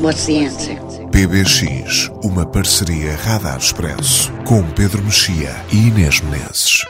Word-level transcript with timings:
what's 0.00 0.26
the 0.26 0.44
answer? 0.44 0.76
PBX, 1.10 2.10
uma 2.22 2.46
parceria 2.46 3.16
Radar 3.16 3.58
Expresso, 3.58 4.32
com 4.44 4.62
Pedro 4.70 5.02
Mexia 5.02 5.54
e 5.72 5.88
Inês 5.88 6.20
Menezes. 6.20 6.84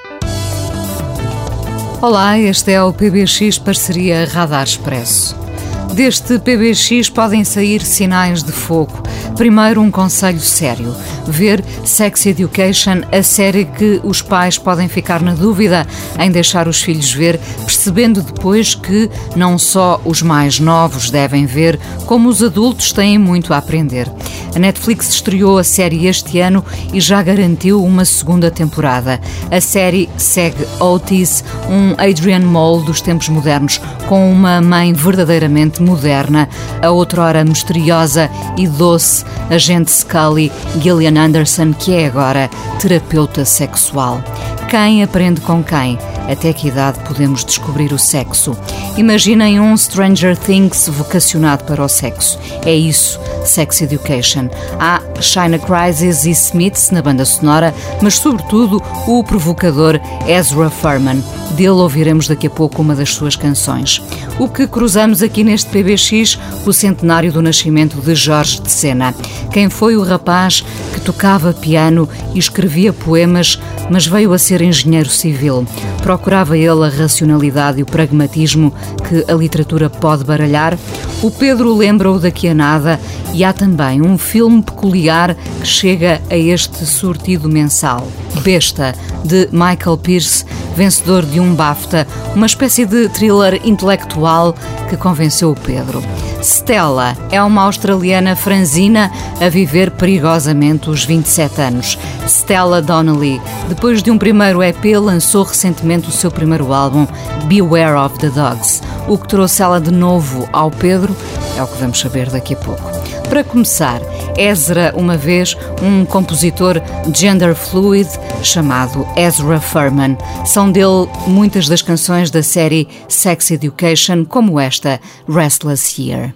Olá, 2.02 2.38
este 2.38 2.72
é 2.72 2.82
o 2.82 2.92
PBX 2.92 3.58
Parceria 3.58 4.26
Radar 4.26 4.64
Expresso. 4.64 5.47
Deste 5.94 6.38
PBX 6.38 7.08
podem 7.10 7.42
sair 7.44 7.82
sinais 7.82 8.42
de 8.42 8.52
fogo. 8.52 9.02
Primeiro, 9.36 9.80
um 9.80 9.90
conselho 9.90 10.40
sério: 10.40 10.94
ver 11.26 11.64
Sex 11.84 12.26
Education, 12.26 13.02
a 13.10 13.22
série 13.22 13.64
que 13.64 14.00
os 14.04 14.22
pais 14.22 14.58
podem 14.58 14.88
ficar 14.88 15.20
na 15.22 15.34
dúvida 15.34 15.86
em 16.18 16.30
deixar 16.30 16.68
os 16.68 16.82
filhos 16.82 17.12
ver, 17.12 17.38
percebendo 17.64 18.22
depois 18.22 18.74
que 18.74 19.10
não 19.34 19.58
só 19.58 20.00
os 20.04 20.22
mais 20.22 20.60
novos 20.60 21.10
devem 21.10 21.46
ver, 21.46 21.78
como 22.06 22.28
os 22.28 22.42
adultos 22.42 22.92
têm 22.92 23.18
muito 23.18 23.52
a 23.52 23.58
aprender. 23.58 24.08
A 24.54 24.58
Netflix 24.58 25.08
estreou 25.10 25.58
a 25.58 25.64
série 25.64 26.06
este 26.06 26.40
ano 26.40 26.64
e 26.92 27.00
já 27.00 27.22
garantiu 27.22 27.84
uma 27.84 28.04
segunda 28.04 28.50
temporada. 28.50 29.20
A 29.50 29.60
série 29.60 30.08
segue 30.16 30.66
Otis, 30.80 31.44
um 31.68 31.92
Adrian 31.92 32.40
Mole 32.40 32.84
dos 32.84 33.00
tempos 33.00 33.28
modernos, 33.28 33.80
com 34.08 34.30
uma 34.30 34.60
mãe 34.60 34.92
verdadeiramente 34.92 35.77
moderna, 35.82 36.48
a 36.82 36.90
outrora 36.90 37.44
misteriosa 37.44 38.30
e 38.56 38.66
doce 38.66 39.24
agente 39.50 39.90
Scully 39.90 40.52
Gillian 40.80 41.18
Anderson, 41.18 41.72
que 41.72 41.94
é 41.94 42.06
agora 42.06 42.50
terapeuta 42.80 43.44
sexual. 43.44 44.22
Quem 44.68 45.02
aprende 45.02 45.40
com 45.40 45.62
quem? 45.62 45.98
Até 46.28 46.52
que 46.52 46.68
idade 46.68 47.00
podemos 47.00 47.44
descobrir 47.44 47.92
o 47.92 47.98
sexo? 47.98 48.56
Imaginem 48.98 49.58
um 49.58 49.74
Stranger 49.76 50.36
Things 50.36 50.86
vocacionado 50.88 51.64
para 51.64 51.82
o 51.82 51.88
sexo. 51.88 52.38
É 52.64 52.74
isso, 52.74 53.18
Sex 53.44 53.80
Education. 53.80 54.50
Há 54.78 55.00
China 55.22 55.58
Crisis 55.58 56.26
e 56.26 56.30
Smiths 56.30 56.90
na 56.90 57.00
banda 57.00 57.24
sonora, 57.24 57.74
mas 58.02 58.16
sobretudo 58.16 58.82
o 59.06 59.24
provocador 59.24 59.98
Ezra 60.28 60.68
Furman. 60.68 61.22
Dele 61.52 61.70
ouviremos 61.70 62.28
daqui 62.28 62.46
a 62.46 62.50
pouco 62.50 62.82
uma 62.82 62.94
das 62.94 63.14
suas 63.14 63.34
canções. 63.34 64.02
O 64.38 64.48
que 64.48 64.66
cruzamos 64.66 65.22
aqui 65.22 65.42
neste 65.42 65.70
PBX, 65.70 66.38
o 66.64 66.72
centenário 66.72 67.32
do 67.32 67.42
nascimento 67.42 68.00
de 68.00 68.14
Jorge 68.14 68.60
de 68.60 68.70
Sena. 68.70 69.14
Quem 69.50 69.68
foi 69.68 69.96
o 69.96 70.04
rapaz 70.04 70.62
que 70.92 71.00
tocava 71.00 71.52
piano 71.52 72.08
e 72.34 72.38
escrevia 72.38 72.92
poemas, 72.92 73.58
mas 73.90 74.06
veio 74.06 74.32
a 74.32 74.38
ser 74.38 74.60
engenheiro 74.62 75.08
civil? 75.08 75.66
Procurava 76.02 76.56
ele 76.56 76.84
a 76.84 76.88
racionalidade 76.88 77.80
e 77.80 77.82
o 77.82 77.86
pragmatismo 77.86 78.72
que 79.08 79.30
a 79.30 79.34
literatura 79.34 79.90
pode 79.90 80.24
baralhar? 80.24 80.78
O 81.22 81.30
Pedro 81.30 81.74
lembra-o 81.76 82.18
daqui 82.18 82.48
a 82.48 82.54
nada 82.54 82.98
e 83.34 83.44
há 83.44 83.52
também 83.52 84.00
um 84.00 84.16
filme 84.16 84.62
peculiar 84.62 85.34
que 85.34 85.66
chega 85.66 86.20
a 86.30 86.36
este 86.36 86.86
sortido 86.86 87.48
mensal. 87.48 88.06
Besta, 88.42 88.94
de 89.24 89.48
Michael 89.52 89.98
Pierce, 89.98 90.44
vencedor 90.76 91.26
de 91.26 91.40
um 91.40 91.54
BAFTA, 91.54 92.06
uma 92.34 92.46
espécie 92.46 92.86
de 92.86 93.08
thriller 93.08 93.60
intelectual 93.64 94.54
que 94.88 94.96
convenceu 94.96 95.50
o 95.50 95.56
Pedro. 95.56 96.02
Stella 96.40 97.16
é 97.30 97.42
uma 97.42 97.62
australiana 97.64 98.36
franzina 98.36 99.10
a 99.40 99.48
viver 99.48 99.90
perigosamente 99.90 100.88
os 100.88 101.04
27 101.04 101.60
anos. 101.60 101.98
Stella 102.26 102.80
Donnelly, 102.80 103.40
depois 103.68 104.02
de 104.02 104.10
um 104.10 104.18
primeiro 104.18 104.62
EP, 104.62 104.84
lançou 105.00 105.42
recentemente 105.42 106.08
o 106.08 106.12
seu 106.12 106.30
primeiro 106.30 106.72
álbum, 106.72 107.06
Beware 107.46 107.96
of 107.96 108.18
the 108.18 108.28
Dogs. 108.28 108.80
O 109.08 109.18
que 109.18 109.28
trouxe 109.28 109.62
ela 109.62 109.80
de 109.80 109.90
novo 109.90 110.48
ao 110.52 110.70
Pedro 110.70 111.14
é 111.56 111.62
o 111.62 111.66
que 111.66 111.78
vamos 111.80 111.98
saber 111.98 112.30
daqui 112.30 112.54
a 112.54 112.58
pouco. 112.58 112.97
Para 113.28 113.44
começar, 113.44 114.00
Ezra, 114.38 114.94
uma 114.96 115.16
vez 115.16 115.54
um 115.82 116.04
compositor 116.06 116.80
gender 117.14 117.54
fluid 117.54 118.08
chamado 118.42 119.06
Ezra 119.16 119.60
Furman. 119.60 120.16
São 120.46 120.72
dele 120.72 121.06
muitas 121.26 121.68
das 121.68 121.82
canções 121.82 122.30
da 122.30 122.42
série 122.42 122.88
Sex 123.06 123.50
Education, 123.50 124.24
como 124.24 124.58
esta, 124.58 124.98
Restless 125.28 126.00
Year. 126.00 126.34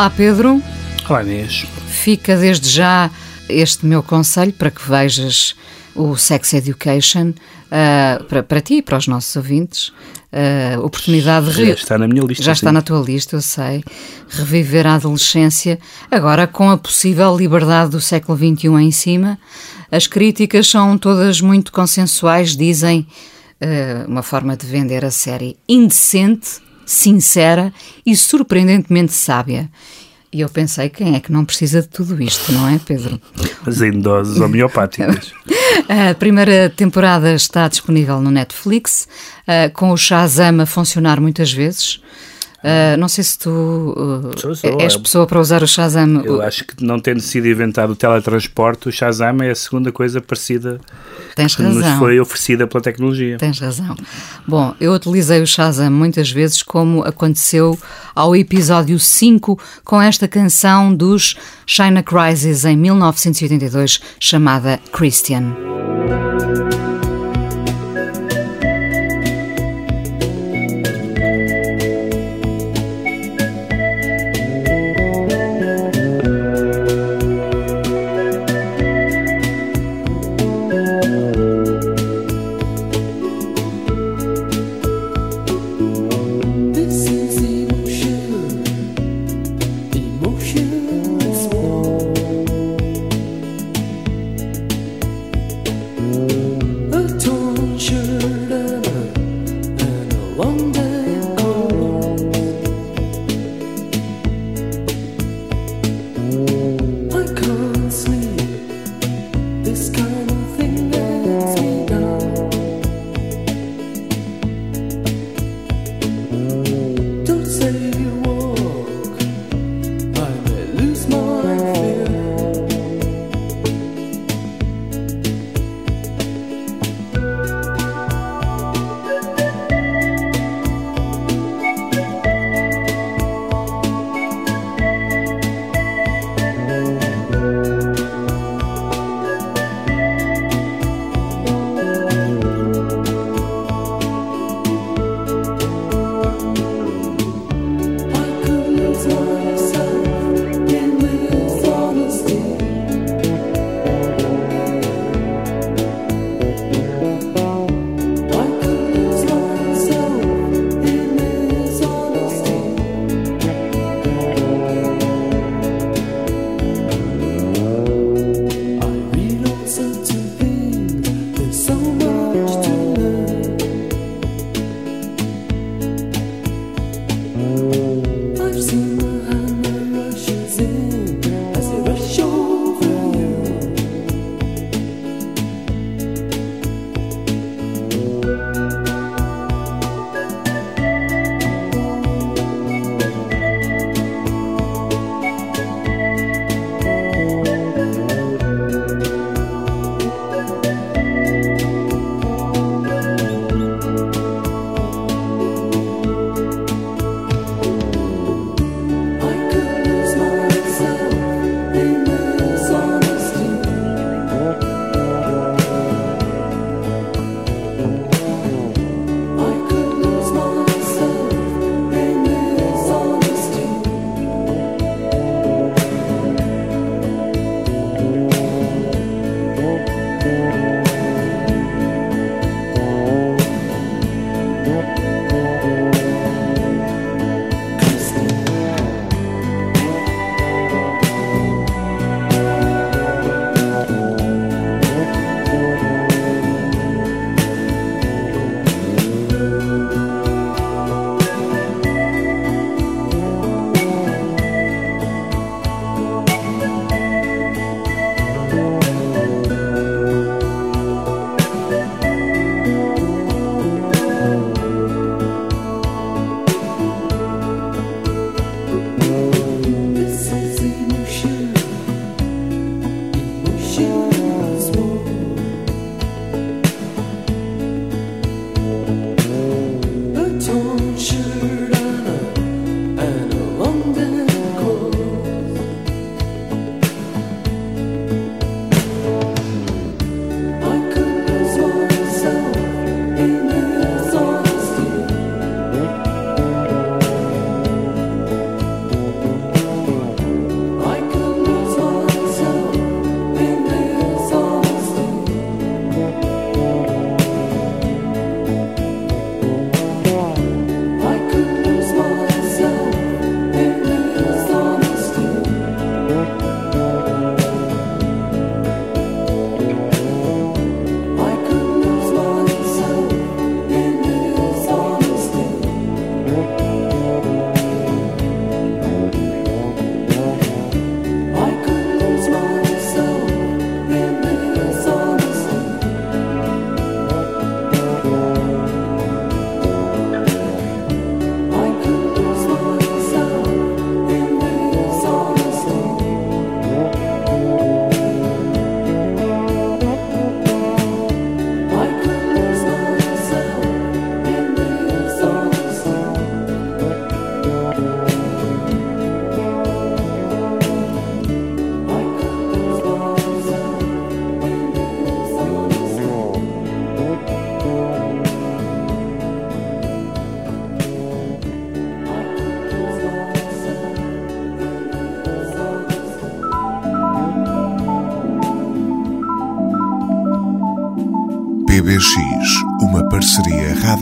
Olá, 0.00 0.08
Pedro. 0.08 0.62
Olá, 1.10 1.22
Inês. 1.22 1.66
Fica 1.86 2.34
desde 2.34 2.70
já 2.70 3.10
este 3.50 3.84
meu 3.84 4.02
conselho 4.02 4.50
para 4.50 4.70
que 4.70 4.80
vejas 4.88 5.54
o 5.94 6.16
Sex 6.16 6.54
Education. 6.54 7.34
uh, 7.70 8.24
para, 8.24 8.42
para 8.42 8.62
ti 8.62 8.76
e 8.76 8.82
para 8.82 8.96
os 8.96 9.06
nossos 9.06 9.36
ouvintes, 9.36 9.88
uh, 10.32 10.80
oportunidade 10.82 11.54
de. 11.54 11.66
Já 11.66 11.74
está 11.74 11.98
na 11.98 12.08
minha 12.08 12.24
lista. 12.24 12.42
Já 12.42 12.54
sim. 12.54 12.60
está 12.60 12.72
na 12.72 12.80
tua 12.80 12.98
lista, 12.98 13.36
eu 13.36 13.42
sei. 13.42 13.84
Reviver 14.26 14.86
a 14.86 14.94
adolescência, 14.94 15.78
agora 16.10 16.46
com 16.46 16.70
a 16.70 16.78
possível 16.78 17.36
liberdade 17.36 17.90
do 17.90 18.00
século 18.00 18.38
XXI 18.38 18.68
em 18.68 18.90
cima. 18.90 19.38
As 19.92 20.06
críticas 20.06 20.66
são 20.66 20.96
todas 20.96 21.42
muito 21.42 21.70
consensuais, 21.70 22.56
dizem 22.56 23.06
uh, 23.60 24.10
uma 24.10 24.22
forma 24.22 24.56
de 24.56 24.64
vender 24.64 25.04
a 25.04 25.10
série 25.10 25.58
indecente, 25.68 26.52
sincera 26.84 27.72
e 28.04 28.16
surpreendentemente 28.16 29.12
sábia. 29.12 29.70
E 30.32 30.40
eu 30.42 30.48
pensei, 30.48 30.88
quem 30.88 31.16
é 31.16 31.20
que 31.20 31.32
não 31.32 31.44
precisa 31.44 31.82
de 31.82 31.88
tudo 31.88 32.22
isto, 32.22 32.52
não 32.52 32.68
é, 32.68 32.78
Pedro? 32.78 33.20
Mas 33.66 33.82
em 33.82 33.98
doses 33.98 34.40
homeopáticas. 34.40 35.32
a 36.10 36.14
primeira 36.14 36.70
temporada 36.70 37.32
está 37.34 37.66
disponível 37.66 38.20
no 38.20 38.30
Netflix, 38.30 39.08
uh, 39.42 39.72
com 39.72 39.90
o 39.90 39.96
Shazam 39.96 40.60
a 40.60 40.66
funcionar 40.66 41.20
muitas 41.20 41.52
vezes. 41.52 42.00
Uh, 42.62 42.96
não 42.98 43.08
sei 43.08 43.24
se 43.24 43.38
tu 43.38 43.48
uh, 43.50 44.38
Sou, 44.38 44.54
sou, 44.54 44.80
és 44.80 44.94
é- 44.94 44.98
pessoa 44.98 45.26
para 45.26 45.40
usar 45.40 45.62
o 45.62 45.66
Shazam. 45.66 46.22
Eu 46.24 46.42
acho 46.42 46.64
que 46.64 46.84
não 46.84 47.00
tendo 47.00 47.20
sido 47.20 47.48
inventado 47.48 47.90
o 47.90 47.96
teletransporte, 47.96 48.88
o 48.88 48.92
Shazam 48.92 49.38
é 49.42 49.50
a 49.50 49.54
segunda 49.54 49.90
coisa 49.90 50.20
parecida 50.20 50.78
Tens 51.34 51.56
que 51.56 51.62
nos 51.62 51.82
razão. 51.82 51.98
foi 51.98 52.20
oferecida 52.20 52.66
pela 52.66 52.82
tecnologia. 52.82 53.38
Tens 53.38 53.58
razão. 53.58 53.96
Bom, 54.46 54.74
eu 54.78 54.92
utilizei 54.92 55.40
o 55.40 55.46
Shazam 55.46 55.90
muitas 55.90 56.30
vezes, 56.30 56.62
como 56.62 57.02
aconteceu 57.02 57.78
ao 58.14 58.36
episódio 58.36 58.98
5, 58.98 59.58
com 59.82 60.00
esta 60.00 60.28
canção 60.28 60.94
dos 60.94 61.36
China 61.66 62.02
Crisis 62.02 62.66
em 62.66 62.76
1982, 62.76 64.00
chamada 64.18 64.78
Christian. 64.92 65.54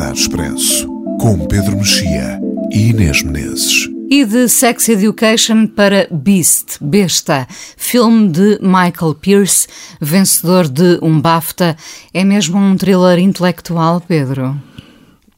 Radar 0.08 0.14
Expresso, 0.14 0.88
com 1.20 1.46
Pedro 1.46 1.76
Mexia 1.76 2.40
e 2.70 2.90
Inês 2.90 3.22
Menezes. 3.22 3.88
E 4.10 4.24
de 4.24 4.48
Sex 4.48 4.88
Education 4.88 5.66
para 5.66 6.08
Beast, 6.10 6.78
Besta, 6.80 7.46
filme 7.76 8.28
de 8.30 8.58
Michael 8.62 9.14
Pierce, 9.20 9.68
vencedor 10.00 10.66
de 10.66 10.98
um 11.02 11.20
BAFTA. 11.20 11.76
É 12.14 12.24
mesmo 12.24 12.58
um 12.58 12.74
thriller 12.76 13.18
intelectual, 13.18 14.00
Pedro? 14.00 14.56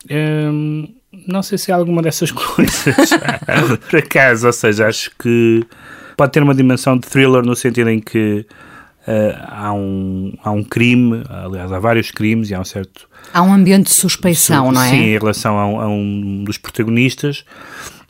Hum, 0.08 0.88
não 1.26 1.42
sei 1.42 1.58
se 1.58 1.72
é 1.72 1.74
alguma 1.74 2.00
dessas 2.00 2.30
coisas, 2.32 3.10
por 3.88 3.98
acaso. 3.98 4.46
Ou 4.46 4.52
seja, 4.52 4.86
acho 4.86 5.10
que 5.18 5.64
pode 6.16 6.30
ter 6.30 6.42
uma 6.42 6.54
dimensão 6.54 6.96
de 6.96 7.08
thriller 7.08 7.42
no 7.42 7.56
sentido 7.56 7.90
em 7.90 7.98
que 7.98 8.46
há, 9.48 9.72
um, 9.72 10.32
há 10.42 10.50
um 10.50 10.62
crime, 10.62 11.22
aliás, 11.28 11.72
há 11.72 11.78
vários 11.78 12.10
crimes 12.10 12.50
e 12.50 12.54
há 12.54 12.60
um 12.60 12.64
certo. 12.64 13.08
Há 13.32 13.42
um 13.42 13.52
ambiente 13.52 13.86
de 13.86 13.94
suspeição, 13.94 14.72
não 14.72 14.82
é? 14.82 14.90
Sim, 14.90 14.96
em 14.96 15.18
relação 15.18 15.58
a 15.58 15.66
um, 15.66 15.80
a 15.80 15.88
um 15.88 16.44
dos 16.44 16.58
protagonistas 16.58 17.44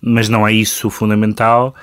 mas 0.00 0.28
não 0.28 0.47
é 0.47 0.52
isso 0.52 0.88
o 0.88 0.90
fundamental. 0.90 1.75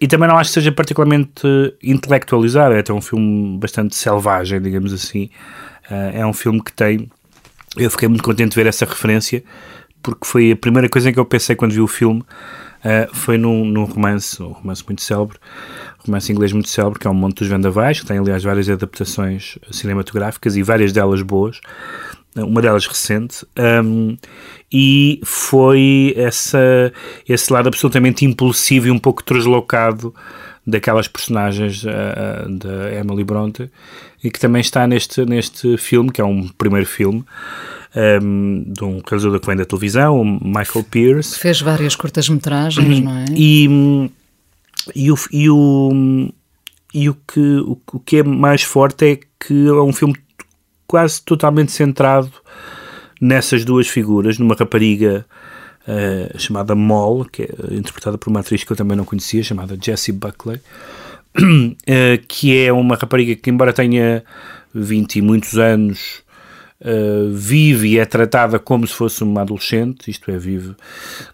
E 0.00 0.06
também 0.06 0.28
não 0.28 0.36
acho 0.36 0.50
que 0.50 0.54
seja 0.54 0.72
particularmente 0.72 1.42
intelectualizado, 1.82 2.74
é 2.74 2.80
até 2.80 2.92
um 2.92 3.00
filme 3.00 3.58
bastante 3.58 3.96
selvagem, 3.96 4.60
digamos 4.60 4.92
assim. 4.92 5.30
Uh, 5.90 6.10
é 6.14 6.26
um 6.26 6.32
filme 6.32 6.62
que 6.62 6.72
tem. 6.72 7.10
Eu 7.76 7.90
fiquei 7.90 8.08
muito 8.08 8.22
contente 8.22 8.50
de 8.50 8.56
ver 8.56 8.66
essa 8.66 8.84
referência, 8.84 9.42
porque 10.02 10.26
foi 10.26 10.52
a 10.52 10.56
primeira 10.56 10.88
coisa 10.88 11.08
em 11.08 11.12
que 11.12 11.20
eu 11.20 11.24
pensei 11.24 11.56
quando 11.56 11.72
vi 11.72 11.80
o 11.80 11.86
filme. 11.86 12.22
Uh, 12.84 13.14
foi 13.14 13.38
num, 13.38 13.64
num 13.64 13.84
romance, 13.84 14.42
um 14.42 14.48
romance 14.48 14.84
muito 14.84 15.02
célebre, 15.02 15.38
um 16.00 16.06
romance 16.06 16.32
inglês 16.32 16.52
muito 16.52 16.68
célebre, 16.68 16.98
que 16.98 17.06
é 17.06 17.10
o 17.10 17.14
Monte 17.14 17.38
dos 17.38 17.48
Vendavais, 17.48 18.00
que 18.00 18.06
tem 18.06 18.18
aliás 18.18 18.42
várias 18.42 18.68
adaptações 18.68 19.56
cinematográficas 19.70 20.56
e 20.56 20.62
várias 20.62 20.92
delas 20.92 21.22
boas. 21.22 21.60
Uma 22.34 22.62
delas 22.62 22.86
recente, 22.86 23.46
um, 23.84 24.16
e 24.72 25.20
foi 25.22 26.14
essa, 26.16 26.90
esse 27.28 27.52
lado 27.52 27.66
absolutamente 27.66 28.24
impulsivo 28.24 28.88
e 28.88 28.90
um 28.90 28.98
pouco 28.98 29.22
translocado 29.22 30.14
daquelas 30.66 31.06
personagens 31.06 31.84
uh, 31.84 32.48
da 32.48 32.90
Emily 32.94 33.22
Bronte 33.22 33.70
e 34.24 34.30
que 34.30 34.40
também 34.40 34.62
está 34.62 34.86
neste, 34.86 35.26
neste 35.26 35.76
filme, 35.76 36.10
que 36.10 36.22
é 36.22 36.24
um 36.24 36.48
primeiro 36.48 36.86
filme 36.86 37.22
um, 37.94 38.64
de 38.66 38.84
um 38.84 39.00
realizador 39.06 39.40
que 39.40 39.46
vem 39.46 39.56
da 39.56 39.64
televisão, 39.64 40.20
o 40.20 40.24
Michael 40.24 40.84
Pierce. 40.90 41.38
Fez 41.38 41.60
várias 41.60 41.94
curtas-metragens, 41.94 43.00
não 43.00 43.18
é? 43.18 43.24
E, 43.34 44.10
e, 44.94 45.10
o, 45.12 45.18
e, 45.30 45.50
o, 45.50 46.32
e 46.94 47.08
o, 47.08 47.14
que, 47.14 47.40
o, 47.40 47.78
o 47.92 48.00
que 48.00 48.18
é 48.18 48.22
mais 48.22 48.62
forte 48.62 49.12
é 49.12 49.20
que 49.38 49.66
é 49.66 49.72
um 49.72 49.92
filme 49.92 50.16
quase 50.86 51.22
totalmente 51.22 51.72
centrado 51.72 52.30
nessas 53.20 53.64
duas 53.64 53.88
figuras, 53.88 54.38
numa 54.38 54.54
rapariga 54.54 55.24
uh, 55.86 56.38
chamada 56.38 56.74
Moll, 56.74 57.24
que 57.24 57.42
é 57.42 57.74
interpretada 57.74 58.18
por 58.18 58.30
uma 58.30 58.40
atriz 58.40 58.64
que 58.64 58.72
eu 58.72 58.76
também 58.76 58.96
não 58.96 59.04
conhecia, 59.04 59.42
chamada 59.42 59.78
Jessie 59.80 60.12
Buckley, 60.12 60.56
uh, 60.56 62.18
que 62.26 62.58
é 62.58 62.72
uma 62.72 62.96
rapariga 62.96 63.36
que, 63.36 63.48
embora 63.48 63.72
tenha 63.72 64.24
20 64.74 65.16
e 65.16 65.22
muitos 65.22 65.56
anos, 65.56 66.21
uh, 66.82 67.30
vive 67.30 67.88
e 67.88 67.98
é 67.98 68.04
tratada 68.04 68.58
como 68.58 68.86
se 68.86 68.94
fosse 68.94 69.22
uma 69.22 69.42
adolescente, 69.42 70.10
isto 70.10 70.30
é, 70.30 70.36
vive, 70.36 70.74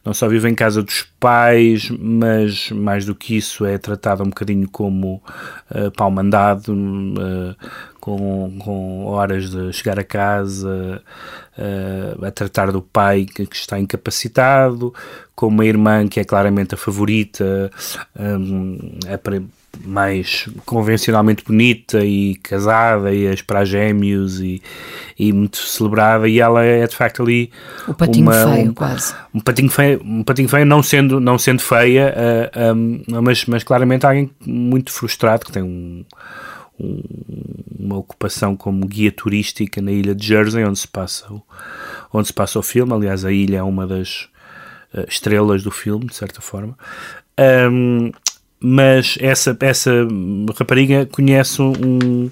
não 0.04 0.14
só 0.14 0.28
vive 0.28 0.48
em 0.48 0.54
casa 0.54 0.82
dos 0.82 1.06
pais, 1.18 1.90
mas 1.90 2.70
mais 2.70 3.04
do 3.04 3.14
que 3.14 3.36
isso 3.36 3.64
é 3.64 3.76
tratada 3.78 4.22
um 4.22 4.28
bocadinho 4.28 4.68
como 4.68 5.22
uh, 5.70 5.90
pau 5.96 6.10
mandado, 6.10 6.72
uh, 6.72 7.56
com, 8.00 8.56
com 8.58 9.04
horas 9.06 9.50
de 9.50 9.72
chegar 9.72 9.98
a 9.98 10.04
casa, 10.04 11.02
uh, 11.58 12.24
a 12.24 12.30
tratar 12.30 12.70
do 12.70 12.80
pai 12.80 13.26
que, 13.26 13.46
que, 13.46 13.56
está 13.56 13.78
incapacitado, 13.78 14.94
com 15.34 15.48
uma 15.48 15.66
irmã 15.66 16.06
que 16.08 16.20
é 16.20 16.24
claramente 16.24 16.74
a 16.74 16.78
favorita, 16.78 17.70
um, 18.18 18.78
é 19.06 19.16
mais 19.84 20.48
convencionalmente 20.64 21.44
bonita 21.44 22.04
e 22.04 22.34
casada 22.36 23.12
e 23.12 23.26
a 23.26 23.32
esperar 23.32 23.64
gêmeos 23.64 24.40
e, 24.40 24.62
e 25.18 25.32
muito 25.32 25.58
celebrada 25.58 26.28
e 26.28 26.40
ela 26.40 26.64
é 26.64 26.86
de 26.86 26.96
facto 26.96 27.22
ali 27.22 27.50
o 27.86 27.94
patinho 27.94 28.24
uma, 28.24 28.32
feio 28.32 28.70
um, 28.70 28.74
quase. 28.74 29.14
um 29.32 29.40
patinho 29.40 29.70
feio, 29.70 30.02
um 30.02 30.24
patinho 30.24 30.48
feio 30.48 30.66
não 30.66 30.82
sendo, 30.82 31.20
não 31.20 31.38
sendo 31.38 31.60
feia 31.60 32.14
uh, 32.54 32.74
um, 32.74 33.02
mas, 33.22 33.44
mas 33.46 33.62
claramente 33.62 34.04
alguém 34.04 34.30
muito 34.44 34.90
frustrado 34.90 35.44
que 35.44 35.52
tem 35.52 35.62
um, 35.62 36.04
um, 36.80 37.02
uma 37.78 37.96
ocupação 37.96 38.56
como 38.56 38.86
guia 38.86 39.12
turística 39.12 39.80
na 39.80 39.90
ilha 39.92 40.14
de 40.14 40.26
Jersey 40.26 40.64
onde 40.64 40.78
se 40.78 40.88
passa 40.88 41.32
o, 41.32 41.42
onde 42.12 42.28
se 42.28 42.32
passa 42.32 42.58
o 42.58 42.62
filme. 42.62 42.92
Aliás 42.92 43.24
a 43.24 43.32
ilha 43.32 43.58
é 43.58 43.62
uma 43.62 43.86
das 43.86 44.28
uh, 44.94 45.04
estrelas 45.08 45.62
do 45.62 45.70
filme 45.70 46.06
de 46.06 46.14
certa 46.14 46.40
forma. 46.40 46.76
Um, 47.70 48.10
mas 48.60 49.16
essa, 49.20 49.56
essa 49.60 49.90
rapariga 50.58 51.06
conhece 51.06 51.62
um, 51.62 52.30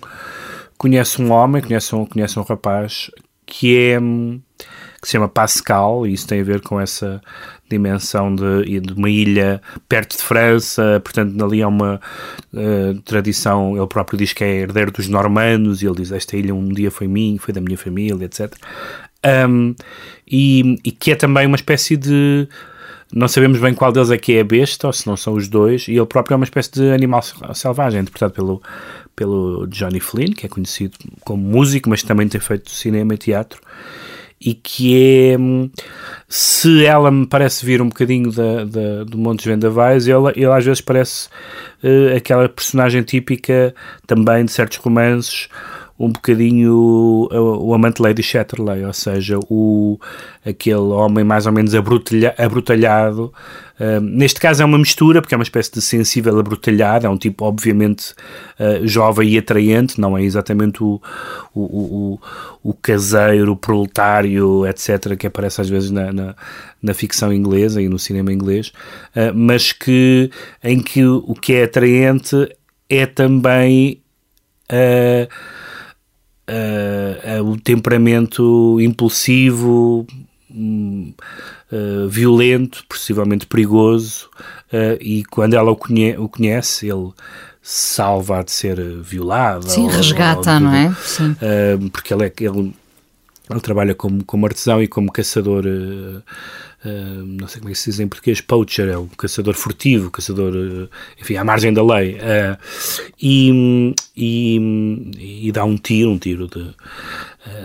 conhece 0.77 1.23
um 1.23 1.31
homem, 1.31 1.63
conhece 1.63 1.95
um, 1.95 2.05
conhece 2.05 2.39
um 2.39 2.43
rapaz 2.43 3.11
que 3.45 3.77
é 3.77 3.99
que 5.01 5.07
se 5.07 5.13
chama 5.13 5.29
Pascal, 5.29 6.07
e 6.07 6.13
isso 6.13 6.27
tem 6.27 6.41
a 6.41 6.45
ver 6.45 6.61
com 6.61 6.81
essa 6.81 7.21
dimensão 7.71 8.35
de, 8.35 8.81
de 8.81 8.93
uma 8.95 9.09
ilha 9.09 9.61
perto 9.89 10.17
de 10.17 10.23
França, 10.23 11.01
portanto 11.05 11.45
ali 11.45 11.63
há 11.63 11.69
uma 11.69 12.01
uh, 12.53 13.01
tradição, 13.03 13.77
ele 13.77 13.87
próprio 13.87 14.19
diz 14.19 14.33
que 14.33 14.43
é 14.43 14.63
herdeiro 14.63 14.91
dos 14.91 15.07
normandos, 15.09 15.83
e 15.83 15.87
ele 15.87 15.97
diz 15.97 16.11
esta 16.11 16.37
ilha 16.37 16.55
um 16.55 16.69
dia 16.69 16.91
foi 16.91 17.07
minha, 17.07 17.39
foi 17.39 17.55
da 17.55 17.61
minha 17.61 17.79
família, 17.79 18.25
etc. 18.25 18.53
Um, 19.49 19.75
e, 20.27 20.79
e 20.85 20.91
que 20.91 21.13
é 21.13 21.15
também 21.15 21.47
uma 21.47 21.57
espécie 21.57 21.97
de 21.97 22.49
não 23.13 23.29
sabemos 23.29 23.59
bem 23.61 23.73
qual 23.75 23.93
deles 23.93 24.11
é 24.11 24.19
que 24.19 24.37
é 24.37 24.41
a 24.41 24.45
besta, 24.45 24.87
ou 24.87 24.93
se 24.93 25.07
não 25.07 25.17
são 25.17 25.35
os 25.35 25.49
dois, 25.49 25.87
e 25.89 25.93
ele 25.93 26.07
próprio 26.07 26.35
é 26.35 26.37
uma 26.37 26.45
espécie 26.45 26.73
de 26.73 26.91
animal 26.91 27.23
selvagem, 27.55 28.01
interpretado 28.01 28.33
pelo, 28.33 28.63
pelo 29.15 29.67
Johnny 29.69 30.01
Flynn, 30.01 30.33
que 30.33 30.47
é 30.47 30.49
conhecido 30.49 30.97
como 31.21 31.43
músico, 31.43 31.89
mas 31.89 32.03
também 32.03 32.29
tem 32.29 32.41
feito 32.41 32.71
cinema 32.71 33.15
e 33.15 33.19
teatro, 33.19 33.61
e 34.41 34.55
que 34.55 35.33
é, 35.33 35.37
se 36.29 36.85
ela 36.85 37.11
me 37.11 37.27
parece 37.27 37.65
vir 37.65 37.81
um 37.81 37.89
bocadinho 37.89 38.31
da, 38.31 38.65
da, 38.65 39.05
do 39.05 39.17
Montes 39.17 39.47
Vendavais, 39.47 40.07
ele, 40.07 40.29
ele 40.35 40.47
às 40.47 40.65
vezes 40.65 40.81
parece 40.81 41.29
uh, 41.83 42.17
aquela 42.17 42.49
personagem 42.49 43.03
típica 43.03 43.75
também 44.07 44.45
de 44.45 44.53
certos 44.53 44.79
romances, 44.79 45.49
um 45.99 46.11
bocadinho 46.11 46.75
o, 46.75 47.69
o 47.69 47.75
amante 47.75 48.03
Lady 48.03 48.23
Chatterley, 48.23 48.85
ou 48.85 48.93
seja, 48.93 49.39
o, 49.49 49.99
aquele 50.45 50.77
homem 50.77 51.25
mais 51.25 51.47
ou 51.47 51.53
menos 51.53 51.75
abrutalha, 51.75 52.35
abrutalhado. 52.37 53.33
Uh, 53.79 54.01
neste 54.01 54.41
caso 54.41 54.63
é 54.63 54.65
uma 54.65 54.79
mistura, 54.79 55.21
porque 55.21 55.35
é 55.35 55.39
uma 55.39 55.43
espécie 55.43 55.73
de 55.73 55.83
sensível 55.83 56.39
abrutalhado, 56.39 57.07
é 57.07 57.11
um 57.11 57.17
tipo 57.17 57.45
obviamente 57.45 58.15
uh, 58.61 58.87
jovem 58.87 59.31
e 59.31 59.39
atraente, 59.39 60.01
não 60.01 60.17
é 60.17 60.23
exatamente 60.23 60.83
o, 60.83 61.01
o, 61.55 61.61
o, 61.63 62.21
o 62.63 62.75
caseiro, 62.75 63.53
o 63.53 63.57
proletário, 63.57 64.67
etc., 64.67 65.17
que 65.17 65.27
aparece 65.27 65.61
às 65.63 65.69
vezes 65.69 65.91
na, 65.91 66.13
na, 66.13 66.35
na 66.83 66.95
ficção 66.95 67.33
inglesa 67.33 67.81
e 67.81 67.89
no 67.89 67.99
cinema 67.99 68.33
inglês, 68.33 68.69
uh, 69.15 69.35
mas 69.35 69.73
que 69.73 70.31
em 70.63 70.81
que 70.81 71.05
o 71.05 71.35
que 71.35 71.55
é 71.55 71.65
atraente 71.65 72.49
é 72.89 73.07
também 73.07 74.01
uh, 74.71 75.29
uh, 76.49 77.43
uh, 77.43 77.51
o 77.51 77.61
temperamento 77.61 78.79
impulsivo, 78.81 80.07
uh, 80.51 82.09
violento, 82.09 82.85
possivelmente 82.89 83.47
perigoso, 83.47 84.29
e 85.01 85.25
quando 85.25 85.55
ela 85.55 85.71
o, 85.71 85.77
conhe 85.77 86.17
o 86.17 86.29
conhece, 86.29 86.89
ele 86.89 87.13
salva 87.63 88.45
de 88.45 88.53
ser 88.53 88.81
violado. 89.01 89.69
Sim, 89.69 89.89
resgata, 89.89 90.51
ou, 90.51 90.55
ou, 90.57 90.61
não 90.61 90.75
é? 90.75 90.95
Sim. 91.03 91.37
porque 91.93 92.13
ele, 92.13 92.25
é, 92.25 92.33
ele, 92.41 92.75
ele 93.51 93.61
trabalha 93.61 93.95
como, 93.95 94.25
como 94.25 94.47
artesão 94.47 94.83
e 94.83 94.87
como 94.87 95.11
caçador 95.11 95.65
Não 97.25 97.49
sei 97.49 97.61
como 97.61 97.71
é 97.71 97.73
que 97.73 97.79
se 97.79 97.91
diz 97.91 98.01
em 98.01 98.09
português, 98.09 98.41
poacher, 98.41 98.89
é 98.89 98.97
o 98.97 99.07
caçador 99.07 99.55
furtivo, 99.55 100.11
caçador, 100.11 100.55
uh, 100.55 100.89
enfim, 101.21 101.37
à 101.37 101.45
margem 101.45 101.73
da 101.73 101.83
lei, 101.83 102.15
uh, 102.15 102.59
e, 103.21 103.95
e, 104.17 105.49
e, 105.49 105.53
dá 105.53 105.65
um 105.65 105.77
tiro, 105.77 106.11
um 106.11 106.19
tiro 106.19 106.49
de, 106.49 106.75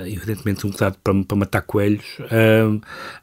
evidentemente 0.06 0.66
um 0.66 0.70
cuidado 0.70 0.98
para, 1.04 1.14
para 1.24 1.38
matar 1.38 1.62
coelhos, 1.62 2.06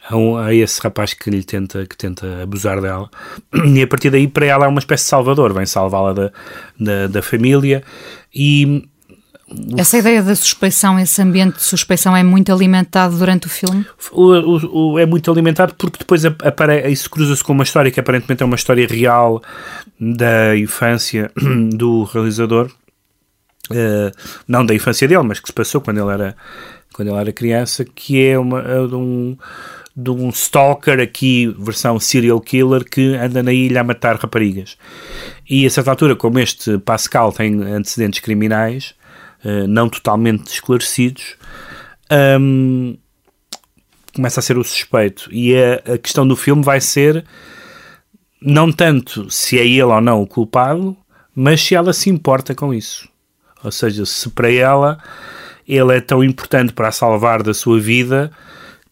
a, 0.09 0.17
um, 0.17 0.37
a, 0.37 0.55
esse 0.55 0.81
rapaz 0.81 1.15
que 1.15 1.31
lhe 1.31 1.43
tenta, 1.43 1.87
que 1.87 1.97
tenta 1.97 2.43
abusar 2.43 2.81
dela, 2.81 3.11
e 3.75 3.83
a 3.83 3.87
partir 3.87 4.11
daí 4.11 4.29
para 4.29 4.47
ela 4.47 4.67
é 4.67 4.69
uma 4.69 4.81
espécie 4.81 5.05
de 5.05 5.11
salvador, 5.11 5.53
vem 5.53 5.67
salvá-la 5.67 6.13
da, 6.13 6.33
da, 6.79 7.07
da 7.07 7.23
família, 7.23 7.83
e 8.35 8.89
essa 9.77 9.97
ideia 9.97 10.23
da 10.23 10.35
suspeição, 10.35 10.99
esse 10.99 11.23
ambiente 11.23 11.57
de 11.57 11.63
suspeição 11.63 12.15
é 12.17 12.23
muito 12.23 12.53
alimentado 12.53 13.17
durante 13.17 13.47
o 13.47 13.51
filme? 13.51 13.87
O, 14.13 14.25
o, 14.25 14.93
o 14.93 14.99
é 14.99 15.07
muito 15.07 15.31
alimentado 15.31 15.75
porque 15.75 15.99
depois 15.99 16.25
apare, 16.25 16.91
isso 16.91 17.09
cruza-se 17.09 17.43
com 17.43 17.53
uma 17.53 17.65
história 17.65 17.91
que 17.91 17.99
aparentemente 17.99 18.43
é 18.43 18.47
uma 18.47 18.57
história 18.57 18.87
real 18.87 19.43
da 19.99 20.57
infância 20.57 21.31
do 21.73 22.05
realizador. 22.05 22.71
Uh, 23.71 24.11
não 24.47 24.65
da 24.65 24.75
infância 24.75 25.07
dele, 25.07 25.23
mas 25.23 25.41
que 25.41 25.49
se 25.49 25.53
passou 25.53 25.81
quando 25.81 25.99
ele 25.99 26.11
era 26.11 26.35
quando 26.93 27.09
ele 27.09 27.19
era 27.19 27.33
criança, 27.33 27.85
que 27.85 28.27
é 28.27 28.39
uma, 28.39 28.61
é 28.61 28.87
de 28.87 28.95
um 28.95 29.37
de 29.95 30.11
um 30.11 30.29
stalker 30.29 31.01
aqui, 31.01 31.53
versão 31.59 31.99
serial 31.99 32.41
killer, 32.41 32.85
que 32.85 33.17
anda 33.17 33.43
na 33.43 33.53
ilha 33.53 33.81
a 33.81 33.85
matar 33.85 34.15
raparigas. 34.15 34.79
E 35.51 35.67
a 35.67 35.71
certa 35.71 35.91
altura, 35.91 36.15
como 36.15 36.39
este 36.39 36.79
Pascal 36.79 37.33
tem 37.33 37.61
antecedentes 37.65 38.21
criminais, 38.21 38.95
não 39.69 39.89
totalmente 39.89 40.49
esclarecidos, 40.49 41.37
um, 42.41 42.97
começa 44.15 44.41
a 44.41 44.43
ser 44.43 44.59
o 44.59 44.65
suspeito. 44.65 45.29
E 45.33 45.55
a, 45.57 45.95
a, 45.95 45.99
questão 45.99 46.27
do 46.27 46.37
filme 46.37 46.63
vai 46.63 46.81
ser 46.81 47.25
não 48.41 48.71
tanto 48.71 49.31
se 49.31 49.59
é 49.59 49.67
ele 49.67 49.83
ou 49.83 50.01
não 50.01 50.23
o 50.23 50.27
culpado, 50.27 50.97
mas 51.35 51.63
se 51.63 51.75
ela 51.75 51.93
se 51.93 52.11
importa 52.11 52.55
com 52.55 52.73
isso. 52.73 53.09
Ou 53.63 53.71
seja, 53.71 54.05
se 54.07 54.29
para 54.31 54.51
ela 54.51 54.99
ele 55.67 55.97
é 55.97 56.01
tão 56.01 56.25
importante 56.25 56.73
para 56.73 56.89
a 56.89 56.93
salvar 56.93 57.43
da 57.43 57.53
sua 57.53 57.79
vida 57.79 58.31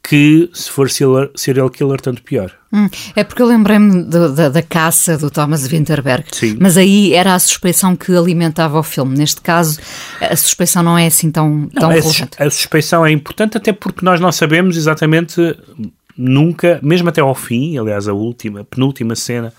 que 0.09 0.49
se 0.53 0.71
for 0.71 0.89
serial 0.89 1.69
killer, 1.69 2.01
tanto 2.01 2.23
pior. 2.23 2.53
Hum, 2.73 2.89
é 3.17 3.25
porque 3.25 3.43
eu 3.43 3.47
lembrei-me 3.47 4.05
da, 4.05 4.49
da, 4.49 4.63
caça 4.63 5.19
do 5.19 5.29
Thomas 5.33 5.67
Winterberg, 5.67 6.27
Sim. 6.31 6.57
mas 6.61 6.77
aí 6.77 7.13
era 7.13 7.35
a 7.35 7.39
suspeição 7.41 7.97
que 7.97 8.15
alimentava 8.17 8.79
o 8.79 8.85
filme. 8.85 9.19
Neste 9.19 9.41
caso, 9.41 9.81
a 10.21 10.37
suspeição 10.37 10.85
não 10.85 10.97
é 10.97 11.09
assim 11.09 11.29
tão, 11.33 11.69
tão 11.75 11.89
não, 11.89 11.89
relevante. 11.89 12.31
A, 12.39 12.45
a 12.45 12.51
suspeição 12.51 13.05
é 13.05 13.11
importante 13.11 13.57
até 13.57 13.73
porque 13.73 14.05
nós 14.05 14.21
não 14.21 14.31
sabemos 14.31 14.77
exatamente 14.77 15.41
nunca, 16.17 16.79
mesmo 16.85 17.09
até 17.09 17.21
ao 17.21 17.35
fim, 17.35 17.77
aliás, 17.77 18.07
a 18.07 18.13
última, 18.13 18.61
a 18.61 18.65
penúltima 18.65 19.17
cena. 19.17 19.53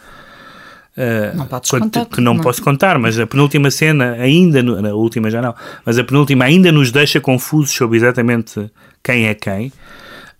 Uh, 0.95 1.35
não 1.35 1.45
podes 1.45 1.69
contar, 1.69 2.05
que 2.05 2.21
não, 2.21 2.35
não, 2.35 2.41
posso 2.41 2.63
contar, 2.63 2.97
mas 2.97 3.19
a 3.19 3.27
penúltima 3.27 3.69
cena 3.69 4.13
ainda, 4.13 4.63
na 4.63 4.93
última 4.93 5.29
já 5.29 5.41
não, 5.41 5.53
mas 5.85 5.99
a 5.99 6.03
penúltima 6.05 6.45
ainda 6.45 6.71
nos 6.71 6.89
deixa 6.89 7.19
confusos 7.19 7.71
sobre 7.71 7.97
exatamente 7.97 8.71
quem 9.03 9.27
é 9.27 9.35
quem. 9.35 9.73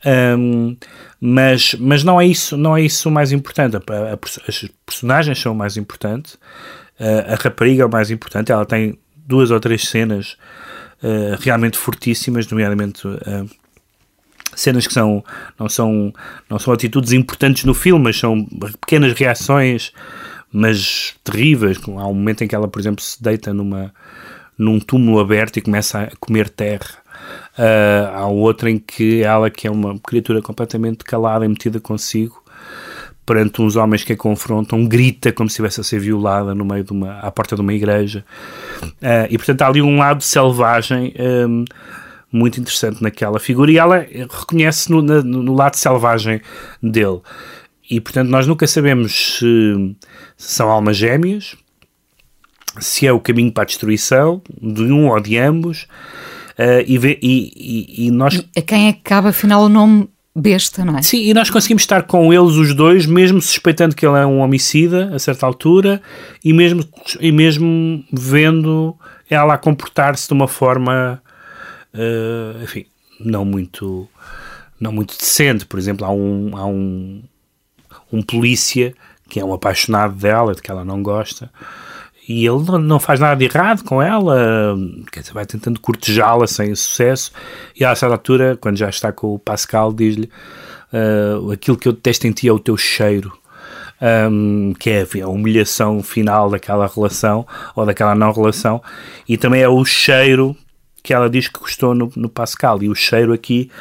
Um, 0.05 0.77
mas, 1.19 1.73
mas 1.79 2.03
não 2.03 2.21
é 2.21 2.27
isso 2.27 2.55
não 2.55 2.77
é 2.77 2.81
isso 2.81 3.09
o 3.09 3.11
mais 3.11 3.31
importante. 3.31 3.75
A, 3.75 3.79
a, 3.79 4.19
as 4.47 4.65
personagens 4.85 5.39
são 5.39 5.53
o 5.53 5.55
mais 5.55 5.77
importante. 5.77 6.37
a 6.99 7.35
rapariga 7.35 7.83
é 7.83 7.85
o 7.85 7.91
mais 7.91 8.11
importante. 8.11 8.51
Ela 8.51 8.65
tem 8.65 8.97
duas 9.15 9.51
ou 9.51 9.59
três 9.59 9.87
cenas 9.87 10.37
uh, 11.03 11.37
realmente 11.39 11.77
fortíssimas, 11.77 12.47
nomeadamente 12.47 13.07
uh, 13.07 13.49
cenas 14.55 14.87
que 14.87 14.93
são 14.93 15.23
não 15.59 15.67
são 15.67 16.13
não 16.49 16.57
são 16.57 16.73
atitudes 16.73 17.11
importantes 17.11 17.65
no 17.65 17.73
filme, 17.73 18.05
mas 18.05 18.17
são 18.17 18.45
pequenas 18.81 19.13
reações, 19.13 19.91
mas 20.51 21.15
terríveis. 21.23 21.77
Há 21.85 22.07
um 22.07 22.13
momento 22.13 22.43
em 22.43 22.47
que 22.47 22.55
ela, 22.55 22.67
por 22.67 22.79
exemplo, 22.79 23.03
se 23.03 23.21
deita 23.21 23.53
numa 23.53 23.93
num 24.57 24.79
túmulo 24.79 25.19
aberto 25.19 25.57
e 25.57 25.61
começa 25.61 26.03
a 26.03 26.15
comer 26.19 26.49
terra 26.49 27.06
Uh, 27.57 28.15
há 28.15 28.27
outra 28.27 28.69
em 28.69 28.77
que 28.77 29.23
ela, 29.23 29.49
que 29.49 29.67
é 29.67 29.71
uma 29.71 29.97
criatura 29.99 30.41
completamente 30.41 31.03
calada 31.03 31.45
e 31.45 31.47
metida 31.47 31.79
consigo, 31.79 32.43
perante 33.27 33.61
uns 33.61 33.75
homens 33.75 34.05
que 34.05 34.13
a 34.13 34.17
confrontam, 34.17 34.87
grita 34.87 35.33
como 35.33 35.49
se 35.49 35.55
estivesse 35.55 35.81
a 35.81 35.83
ser 35.83 35.99
violada 35.99 36.55
no 36.55 36.63
meio 36.63 36.85
de 36.85 36.93
uma, 36.93 37.19
à 37.19 37.29
porta 37.29 37.55
de 37.55 37.61
uma 37.61 37.73
igreja. 37.73 38.23
Uh, 38.81 39.27
e 39.29 39.37
portanto 39.37 39.61
há 39.63 39.67
ali 39.67 39.81
um 39.81 39.97
lado 39.97 40.23
selvagem 40.23 41.13
um, 41.19 41.65
muito 42.31 42.59
interessante 42.59 43.03
naquela 43.03 43.37
figura 43.37 43.69
e 43.69 43.77
ela 43.77 43.99
reconhece 43.99 44.89
no, 44.89 45.01
no, 45.01 45.21
no, 45.23 45.53
lado 45.53 45.75
selvagem 45.75 46.41
dele. 46.81 47.19
E 47.89 47.99
portanto 47.99 48.29
nós 48.29 48.47
nunca 48.47 48.65
sabemos 48.65 49.39
se, 49.39 49.95
se 50.37 50.53
são 50.53 50.69
almas 50.69 50.95
gêmeas, 50.95 51.57
se 52.79 53.07
é 53.07 53.11
o 53.11 53.19
caminho 53.19 53.51
para 53.51 53.63
a 53.63 53.65
destruição 53.65 54.41
de 54.61 54.83
um 54.83 55.09
ou 55.09 55.19
de 55.19 55.37
ambos. 55.37 55.85
Uh, 56.57 56.81
e, 56.87 56.97
vê, 56.97 57.19
e, 57.21 57.51
e, 57.55 58.07
e, 58.07 58.11
nós... 58.11 58.43
A 58.55 58.61
quem 58.61 58.87
é 58.87 58.93
que 58.93 59.01
cabe 59.01 59.27
afinal 59.27 59.63
o 59.63 59.69
nome 59.69 60.09
besta, 60.35 60.85
não 60.85 60.97
é? 60.97 61.01
Sim, 61.01 61.21
e 61.23 61.33
nós 61.33 61.49
conseguimos 61.49 61.83
estar 61.83 62.03
com 62.03 62.33
eles 62.33 62.55
os 62.55 62.73
dois, 62.73 63.05
mesmo 63.05 63.41
suspeitando 63.41 63.95
que 63.95 64.05
ele 64.05 64.17
é 64.17 64.25
um 64.25 64.39
homicida 64.39 65.13
a 65.13 65.19
certa 65.19 65.45
altura 65.45 66.01
e 66.43 66.53
mesmo, 66.53 66.83
e 67.19 67.31
mesmo 67.31 68.03
vendo 68.11 68.95
ela 69.29 69.55
a 69.55 69.57
comportar-se 69.57 70.27
de 70.27 70.33
uma 70.33 70.47
forma, 70.47 71.21
uh, 71.93 72.63
enfim, 72.63 72.85
não 73.19 73.43
muito, 73.43 74.07
não 74.79 74.91
muito 74.91 75.17
decente. 75.17 75.65
Por 75.65 75.79
exemplo, 75.79 76.05
há 76.05 76.11
um, 76.11 76.51
há 76.55 76.65
um, 76.65 77.23
um 78.11 78.21
polícia 78.21 78.93
que 79.29 79.39
é 79.39 79.45
um 79.45 79.53
apaixonado 79.53 80.15
dela, 80.15 80.55
de 80.55 80.61
que 80.61 80.71
ela 80.71 80.85
não 80.85 81.03
gosta, 81.03 81.51
e 82.27 82.45
ele 82.45 82.63
não 82.79 82.99
faz 82.99 83.19
nada 83.19 83.35
de 83.35 83.45
errado 83.45 83.83
com 83.83 84.01
ela, 84.01 84.75
quer 85.11 85.21
dizer, 85.21 85.33
vai 85.33 85.45
tentando 85.45 85.79
cortejá-la 85.79 86.45
sem 86.45 86.73
sucesso, 86.75 87.31
e 87.75 87.85
a 87.85 87.95
certa 87.95 88.15
altura, 88.15 88.57
quando 88.59 88.77
já 88.77 88.89
está 88.89 89.11
com 89.11 89.33
o 89.35 89.39
Pascal, 89.39 89.93
diz-lhe 89.93 90.29
uh, 90.91 91.51
aquilo 91.51 91.77
que 91.77 91.87
eu 91.87 91.93
detesto 91.93 92.27
em 92.27 92.31
ti 92.31 92.47
é 92.47 92.51
o 92.51 92.59
teu 92.59 92.77
cheiro. 92.77 93.31
Um, 93.99 94.75
que 94.77 94.91
é 94.91 95.07
a 95.23 95.27
humilhação 95.27 96.03
final 96.03 96.51
daquela 96.51 96.85
relação 96.85 97.47
ou 97.75 97.83
daquela 97.83 98.13
não 98.13 98.31
relação, 98.31 98.79
e 99.27 99.37
também 99.37 99.63
é 99.63 99.67
o 99.67 99.83
cheiro 99.83 100.55
que 101.01 101.15
ela 101.15 101.27
diz 101.27 101.47
que 101.47 101.59
gostou 101.59 101.95
no, 101.95 102.11
no 102.15 102.29
Pascal, 102.29 102.83
e 102.83 102.89
o 102.89 102.93
cheiro 102.93 103.33
aqui 103.33 103.71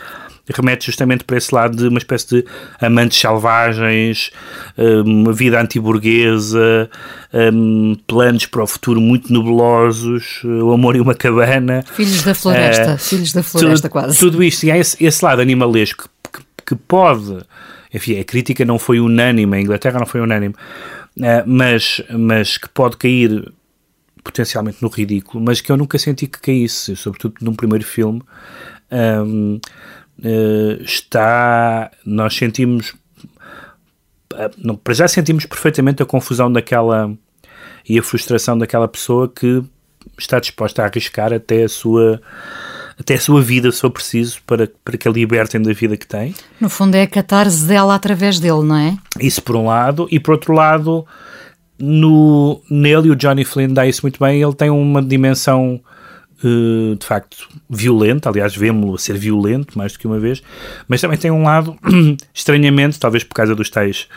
remete 0.55 0.87
justamente 0.87 1.25
para 1.25 1.37
esse 1.37 1.55
lado 1.55 1.77
de 1.77 1.89
uma 1.89 1.99
espécie 1.99 2.27
de 2.29 2.45
amantes 2.81 3.19
selvagens, 3.19 4.31
uma 5.05 5.33
vida 5.33 5.61
antiburguesa, 5.61 6.89
um, 7.33 7.97
planos 8.07 8.47
para 8.47 8.63
o 8.63 8.67
futuro 8.67 9.01
muito 9.01 9.33
nebulosos, 9.33 10.41
o 10.45 10.73
amor 10.73 10.97
e 10.97 11.01
uma 11.01 11.15
cabana. 11.15 11.83
Filhos 11.83 12.23
da 12.23 12.35
floresta, 12.35 12.95
uh, 12.95 12.99
filhos 12.99 13.33
da 13.33 13.43
floresta 13.43 13.89
tudo, 13.89 13.93
quase. 13.93 14.19
Tudo 14.19 14.43
isto, 14.43 14.65
e 14.65 14.71
há 14.71 14.79
esse, 14.79 15.03
esse 15.05 15.25
lado 15.25 15.43
animalesco 15.43 16.09
que, 16.33 16.41
que, 16.65 16.75
pode, 16.75 17.39
enfim, 17.93 18.19
a 18.19 18.25
crítica 18.25 18.65
não 18.65 18.79
foi 18.79 19.01
unânime, 19.01 19.57
a 19.57 19.61
Inglaterra 19.61 19.99
não 19.99 20.07
foi 20.07 20.21
unânime, 20.21 20.55
uh, 21.19 21.43
mas, 21.47 22.01
mas 22.11 22.57
que 22.57 22.69
pode 22.69 22.97
cair 22.97 23.53
potencialmente 24.23 24.79
no 24.83 24.89
ridículo, 24.89 25.43
mas 25.45 25.61
que 25.61 25.71
eu 25.71 25.77
nunca 25.77 25.99
senti 25.99 26.27
que 26.27 26.41
caísse, 26.41 26.97
sobretudo 26.97 27.37
num 27.41 27.55
primeiro 27.55 27.85
filme. 27.85 28.23
Um, 28.91 29.61
está. 30.81 31.91
Nós 32.05 32.35
sentimos. 32.35 32.95
Uh, 34.33 34.77
para 34.79 34.95
já 34.95 35.09
sentimos 35.09 35.47
perfeitamente 35.47 36.03
a 36.03 36.07
confusão 36.07 36.53
daquela 36.53 37.13
e 37.89 37.99
a 37.99 38.03
frustração 38.03 38.59
daquela 38.59 38.89
pessoa 38.89 39.29
que 39.29 39.63
está 40.19 40.41
disposta 40.41 40.83
a 40.83 40.87
arriscar 40.87 41.33
até 41.33 41.65
a 41.65 41.69
sua 41.69 42.21
até 42.99 43.15
a 43.15 43.21
sua 43.21 43.43
vida, 43.43 43.71
se 43.71 43.83
for 43.83 43.91
preciso, 43.91 44.39
para, 44.47 44.71
para 44.83 44.97
que 44.97 45.07
a 45.07 45.11
libertem 45.11 45.61
da 45.61 45.73
vida 45.73 45.99
que 45.99 46.07
tem. 46.07 46.35
No 46.59 46.71
fundo 46.71 46.95
é 46.95 47.03
a 47.03 47.07
catarse 47.07 47.67
dela 47.67 47.95
através 47.95 48.41
dele, 48.41 48.63
não 48.63 48.77
é? 48.77 48.97
Isso 49.21 49.43
por 49.43 49.55
um 49.55 49.67
lado, 49.67 50.09
e 50.11 50.19
por 50.19 50.33
outro 50.33 50.55
lado, 50.55 51.07
no, 51.79 52.63
nele, 52.71 53.11
o 53.11 53.17
Johnny 53.17 53.45
Flynn 53.45 53.75
dá 53.75 53.87
isso 53.87 54.01
muito 54.03 54.19
bem, 54.19 54.41
ele 54.41 54.55
tem 54.55 54.71
uma 54.71 55.03
dimensão 55.03 55.79
de 56.43 57.05
facto 57.05 57.49
violenta, 57.69 58.29
aliás, 58.29 58.55
vemos-lo 58.55 58.95
a 58.95 58.99
ser 58.99 59.17
violento 59.17 59.77
mais 59.77 59.93
do 59.93 59.99
que 59.99 60.07
uma 60.07 60.19
vez, 60.19 60.43
mas 60.87 61.01
também 61.01 61.19
tem 61.19 61.31
um 61.31 61.43
lado, 61.43 61.77
estranhamente, 62.35 63.01
talvez 63.01 63.25
por 63.25 63.35
causa 63.35 63.55
dos 63.55 63.71
tais 63.71 64.09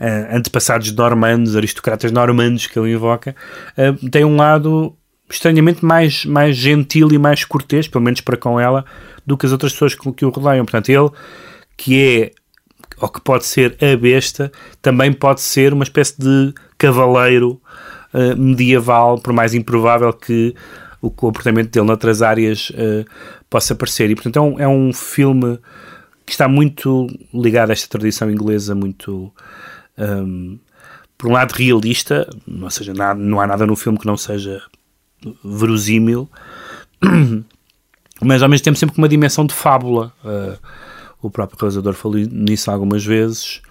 uh, 0.00 0.36
antepassados 0.36 0.92
normandos, 0.92 1.56
aristocratas 1.56 2.10
normandos 2.10 2.66
que 2.66 2.78
ele 2.78 2.92
invoca, 2.92 3.34
uh, 3.78 4.10
tem 4.10 4.24
um 4.24 4.36
lado 4.36 4.96
estranhamente 5.30 5.84
mais, 5.84 6.24
mais 6.24 6.56
gentil 6.56 7.10
e 7.12 7.18
mais 7.18 7.44
cortês, 7.44 7.88
pelo 7.88 8.04
menos 8.04 8.20
para 8.20 8.36
com 8.36 8.58
ela, 8.58 8.84
do 9.24 9.36
que 9.36 9.46
as 9.46 9.52
outras 9.52 9.72
pessoas 9.72 9.94
que 9.94 10.24
o 10.24 10.30
rodeiam. 10.30 10.64
Portanto, 10.64 10.88
ele, 10.90 11.10
que 11.76 12.02
é, 12.02 12.30
ou 12.98 13.08
que 13.08 13.20
pode 13.20 13.46
ser 13.46 13.76
a 13.80 13.96
besta, 13.96 14.52
também 14.82 15.12
pode 15.12 15.40
ser 15.40 15.72
uma 15.72 15.84
espécie 15.84 16.20
de 16.20 16.52
cavaleiro 16.76 17.60
uh, 18.12 18.36
medieval, 18.36 19.18
por 19.18 19.32
mais 19.32 19.54
improvável 19.54 20.12
que 20.12 20.54
o 21.04 21.10
comportamento 21.10 21.70
dele 21.70 21.86
noutras 21.86 22.22
áreas 22.22 22.70
uh, 22.70 23.04
possa 23.50 23.74
aparecer. 23.74 24.10
E, 24.10 24.14
portanto, 24.14 24.36
é 24.36 24.40
um, 24.40 24.60
é 24.60 24.68
um 24.68 24.92
filme 24.92 25.58
que 26.24 26.32
está 26.32 26.48
muito 26.48 27.06
ligado 27.32 27.70
a 27.70 27.72
esta 27.72 27.88
tradição 27.88 28.30
inglesa, 28.30 28.74
muito. 28.74 29.32
Um, 29.98 30.58
por 31.16 31.28
um 31.28 31.32
lado, 31.32 31.52
realista, 31.52 32.28
ou 32.60 32.70
seja, 32.70 32.92
nada, 32.92 33.20
não 33.20 33.40
há 33.40 33.46
nada 33.46 33.66
no 33.66 33.76
filme 33.76 33.98
que 33.98 34.06
não 34.06 34.16
seja 34.16 34.60
verosímil, 35.44 36.28
mas 38.20 38.42
ao 38.42 38.48
mesmo 38.48 38.64
tempo 38.64 38.78
sempre 38.78 38.96
com 38.96 39.00
uma 39.02 39.08
dimensão 39.08 39.46
de 39.46 39.54
fábula. 39.54 40.12
Uh, 40.24 40.58
o 41.22 41.30
próprio 41.30 41.58
realizador 41.58 41.94
falou 41.94 42.18
nisso 42.18 42.70
algumas 42.70 43.04
vezes 43.04 43.62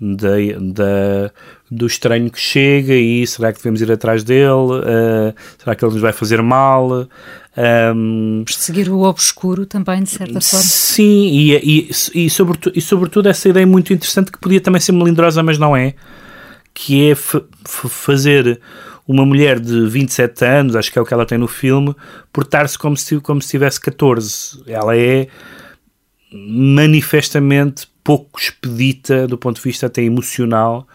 da, 0.00 0.28
da, 0.60 1.30
do 1.70 1.86
estranho 1.86 2.30
que 2.30 2.38
chega 2.38 2.94
e 2.94 3.26
será 3.26 3.52
que 3.52 3.58
devemos 3.58 3.80
ir 3.80 3.90
atrás 3.90 4.22
dele? 4.24 4.48
Uh, 4.48 5.34
será 5.58 5.74
que 5.74 5.84
ele 5.84 5.92
nos 5.92 6.02
vai 6.02 6.12
fazer 6.12 6.42
mal? 6.42 7.08
Um, 7.56 8.42
Perseguir 8.44 8.90
o 8.90 9.02
obscuro 9.02 9.64
também, 9.64 10.02
de 10.02 10.10
certa 10.10 10.40
forma. 10.40 10.64
Sim, 10.64 11.28
e, 11.28 11.88
e, 12.12 12.24
e, 12.26 12.30
sobretudo, 12.30 12.76
e 12.76 12.80
sobretudo 12.80 13.28
essa 13.28 13.48
ideia 13.48 13.66
muito 13.66 13.92
interessante 13.92 14.32
que 14.32 14.38
podia 14.38 14.60
também 14.60 14.80
ser 14.80 14.92
melindrosa, 14.92 15.42
mas 15.42 15.58
não 15.58 15.76
é, 15.76 15.94
que 16.72 17.10
é 17.10 17.14
fazer 17.14 18.60
uma 19.06 19.24
mulher 19.24 19.60
de 19.60 19.86
27 19.86 20.44
anos, 20.44 20.76
acho 20.76 20.90
que 20.90 20.98
é 20.98 21.02
o 21.02 21.04
que 21.04 21.14
ela 21.14 21.26
tem 21.26 21.38
no 21.38 21.46
filme, 21.46 21.94
portar-se 22.32 22.76
como 22.76 22.96
se, 22.96 23.20
como 23.20 23.40
se 23.40 23.50
tivesse 23.50 23.80
14. 23.80 24.62
Ela 24.66 24.96
é 24.96 25.28
manifestamente 26.34 27.86
pouco 28.02 28.38
expedita 28.40 29.26
do 29.26 29.38
ponto 29.38 29.56
de 29.56 29.62
vista 29.62 29.86
até 29.86 30.02
emocional 30.02 30.86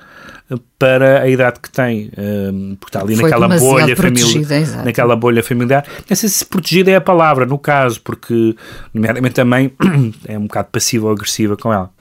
para 0.77 1.21
a 1.21 1.29
idade 1.29 1.59
que 1.59 1.69
tem, 1.69 2.11
um, 2.17 2.75
porque 2.79 2.97
está 2.97 3.05
ali 3.05 3.15
Foi 3.15 3.29
naquela 3.29 3.59
bolha 3.59 3.95
familiar, 3.95 4.61
exato. 4.61 4.85
naquela 4.85 5.15
bolha 5.15 5.43
familiar. 5.43 5.85
Não 6.09 6.15
sei 6.15 6.29
se 6.29 6.45
protegida 6.45 6.89
é 6.91 6.95
a 6.95 7.01
palavra, 7.01 7.45
no 7.45 7.57
caso, 7.57 8.01
porque 8.01 8.55
nomeadamente 8.93 9.35
também 9.35 9.71
é 10.25 10.37
um 10.37 10.43
bocado 10.43 10.69
passiva 10.71 11.05
ou 11.05 11.11
agressiva 11.11 11.55
com 11.55 11.71
ela. 11.71 11.91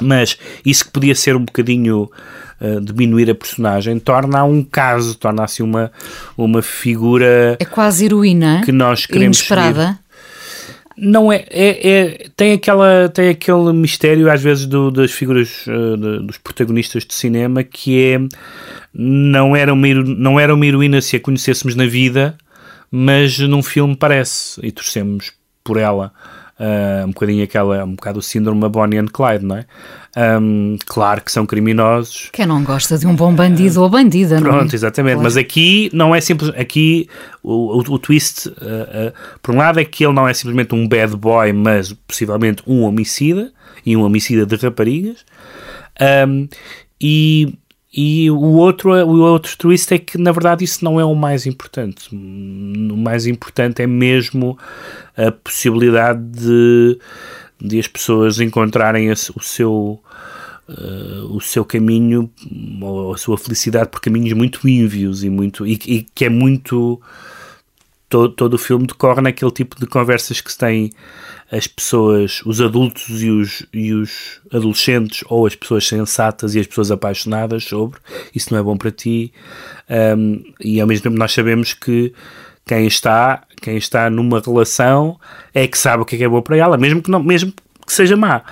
Mas 0.00 0.38
isso 0.64 0.84
que 0.86 0.92
podia 0.92 1.14
ser 1.14 1.36
um 1.36 1.44
bocadinho 1.44 2.08
uh, 2.60 2.80
diminuir 2.80 3.30
a 3.30 3.34
personagem, 3.34 3.98
torna 3.98 4.44
um 4.44 4.62
caso, 4.62 5.16
torna 5.16 5.44
assim 5.44 5.62
uma, 5.62 5.90
uma 6.36 6.62
figura 6.62 7.56
É 7.58 7.64
quase 7.64 8.06
heroína. 8.06 8.62
que 8.64 8.72
nós 8.72 9.04
queremos 9.04 9.38
seguir. 9.38 9.98
Não 11.00 11.32
é, 11.32 11.44
é, 11.50 11.88
é- 11.88 12.26
tem 12.36 12.52
aquela 12.54 13.08
tem 13.08 13.28
aquele 13.28 13.72
mistério 13.72 14.30
às 14.30 14.42
vezes 14.42 14.66
do- 14.66 14.90
das 14.90 15.12
figuras 15.12 15.64
uh, 15.66 15.96
de- 15.96 16.26
dos 16.26 16.38
protagonistas 16.38 17.04
de 17.04 17.14
cinema 17.14 17.62
que 17.62 18.00
é 18.14 18.18
não 18.92 19.54
era 19.54 19.72
uma 19.72 19.86
não 19.94 20.40
era 20.40 20.52
uma 20.54 20.66
heroína 20.66 21.00
se 21.00 21.16
a 21.16 21.20
conhecêssemos 21.20 21.76
na 21.76 21.86
vida, 21.86 22.36
mas 22.90 23.38
num 23.38 23.62
filme 23.62 23.94
parece 23.96 24.60
e 24.64 24.72
torcemos 24.72 25.32
por 25.62 25.76
ela. 25.76 26.12
Uh, 26.58 27.04
um 27.04 27.12
bocadinho 27.12 27.44
aquela, 27.44 27.84
um 27.84 27.94
bocado 27.94 28.18
o 28.18 28.22
síndrome 28.22 28.60
da 28.60 28.68
Bonnie 28.68 28.98
and 28.98 29.06
Clyde, 29.12 29.44
não 29.44 29.56
é? 29.56 29.66
Um, 30.40 30.76
claro 30.84 31.20
que 31.22 31.30
são 31.30 31.46
criminosos, 31.46 32.30
Quem 32.32 32.46
não 32.46 32.64
gosta 32.64 32.98
de 32.98 33.06
um 33.06 33.14
bom 33.14 33.32
bandido 33.32 33.80
ou 33.80 33.88
bandida, 33.88 34.40
não 34.40 34.48
é? 34.48 34.50
Pronto, 34.50 34.74
exatamente. 34.74 35.14
Claro. 35.14 35.24
Mas 35.24 35.36
aqui 35.36 35.88
não 35.92 36.12
é 36.12 36.20
simples. 36.20 36.50
Aqui 36.56 37.08
o, 37.42 37.78
o, 37.78 37.94
o 37.94 37.98
twist, 38.00 38.48
uh, 38.48 38.52
uh, 38.52 39.12
por 39.40 39.54
um 39.54 39.58
lado, 39.58 39.78
é 39.78 39.84
que 39.84 40.04
ele 40.04 40.12
não 40.12 40.26
é 40.26 40.34
simplesmente 40.34 40.74
um 40.74 40.88
bad 40.88 41.16
boy, 41.16 41.52
mas 41.52 41.92
possivelmente 41.92 42.62
um 42.66 42.82
homicida 42.82 43.52
e 43.86 43.96
um 43.96 44.02
homicida 44.02 44.44
de 44.44 44.56
raparigas. 44.56 45.24
Um, 46.26 46.48
e, 47.00 47.54
e 47.92 48.30
o 48.30 48.38
outro, 48.38 48.92
o 48.92 49.20
outro 49.20 49.56
twist 49.56 49.92
é 49.94 49.98
que, 49.98 50.18
na 50.18 50.30
verdade, 50.30 50.62
isso 50.62 50.84
não 50.84 51.00
é 51.00 51.04
o 51.04 51.14
mais 51.14 51.46
importante. 51.46 52.14
O 52.14 52.96
mais 52.96 53.26
importante 53.26 53.82
é 53.82 53.86
mesmo 53.86 54.58
a 55.16 55.32
possibilidade 55.32 56.22
de, 56.22 56.98
de 57.60 57.78
as 57.78 57.86
pessoas 57.86 58.40
encontrarem 58.40 59.10
o 59.10 59.16
seu. 59.16 60.00
uh, 60.68 61.34
o 61.34 61.40
seu 61.40 61.64
caminho 61.64 62.30
ou 62.80 63.14
a 63.14 63.16
sua 63.16 63.38
felicidade 63.38 63.88
por 63.88 64.00
caminhos 64.00 64.32
muito 64.34 64.68
ínvios 64.68 65.24
e 65.24 65.30
muito 65.30 65.66
e, 65.66 65.78
e 65.86 66.06
que 66.14 66.24
é 66.24 66.28
muito 66.28 67.00
todo, 68.08 68.32
todo 68.32 68.54
o 68.54 68.58
filme 68.58 68.86
decorre 68.86 69.20
naquele 69.20 69.50
tipo 69.50 69.78
de 69.78 69.86
conversas 69.86 70.40
que 70.40 70.50
se 70.50 70.58
têm 70.58 70.90
as 71.50 71.66
pessoas, 71.66 72.42
os 72.44 72.60
adultos 72.60 73.22
e 73.22 73.30
os, 73.30 73.66
e 73.72 73.92
os 73.92 74.40
adolescentes 74.52 75.24
ou 75.28 75.46
as 75.46 75.54
pessoas 75.54 75.86
sensatas 75.86 76.54
e 76.54 76.60
as 76.60 76.66
pessoas 76.66 76.90
apaixonadas 76.90 77.64
sobre. 77.64 77.98
Isso 78.34 78.52
não 78.52 78.60
é 78.60 78.62
bom 78.62 78.76
para 78.76 78.90
ti. 78.90 79.32
Um, 79.88 80.42
e 80.60 80.80
ao 80.80 80.86
mesmo 80.86 81.04
tempo 81.04 81.16
nós 81.16 81.32
sabemos 81.32 81.72
que 81.72 82.12
quem 82.66 82.86
está 82.86 83.44
quem 83.62 83.78
está 83.78 84.10
numa 84.10 84.40
relação 84.40 85.18
é 85.54 85.66
que 85.66 85.78
sabe 85.78 86.02
o 86.02 86.06
que 86.06 86.16
é, 86.16 86.18
que 86.18 86.24
é 86.24 86.28
bom 86.28 86.42
para 86.42 86.58
ela 86.58 86.76
mesmo 86.76 87.00
que 87.00 87.10
não 87.10 87.22
mesmo 87.22 87.52
que 87.86 87.92
seja 87.94 88.14
má. 88.14 88.42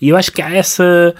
E 0.00 0.08
eu 0.08 0.16
acho 0.16 0.30
que 0.30 0.40
há 0.40 0.54
essa 0.54 1.12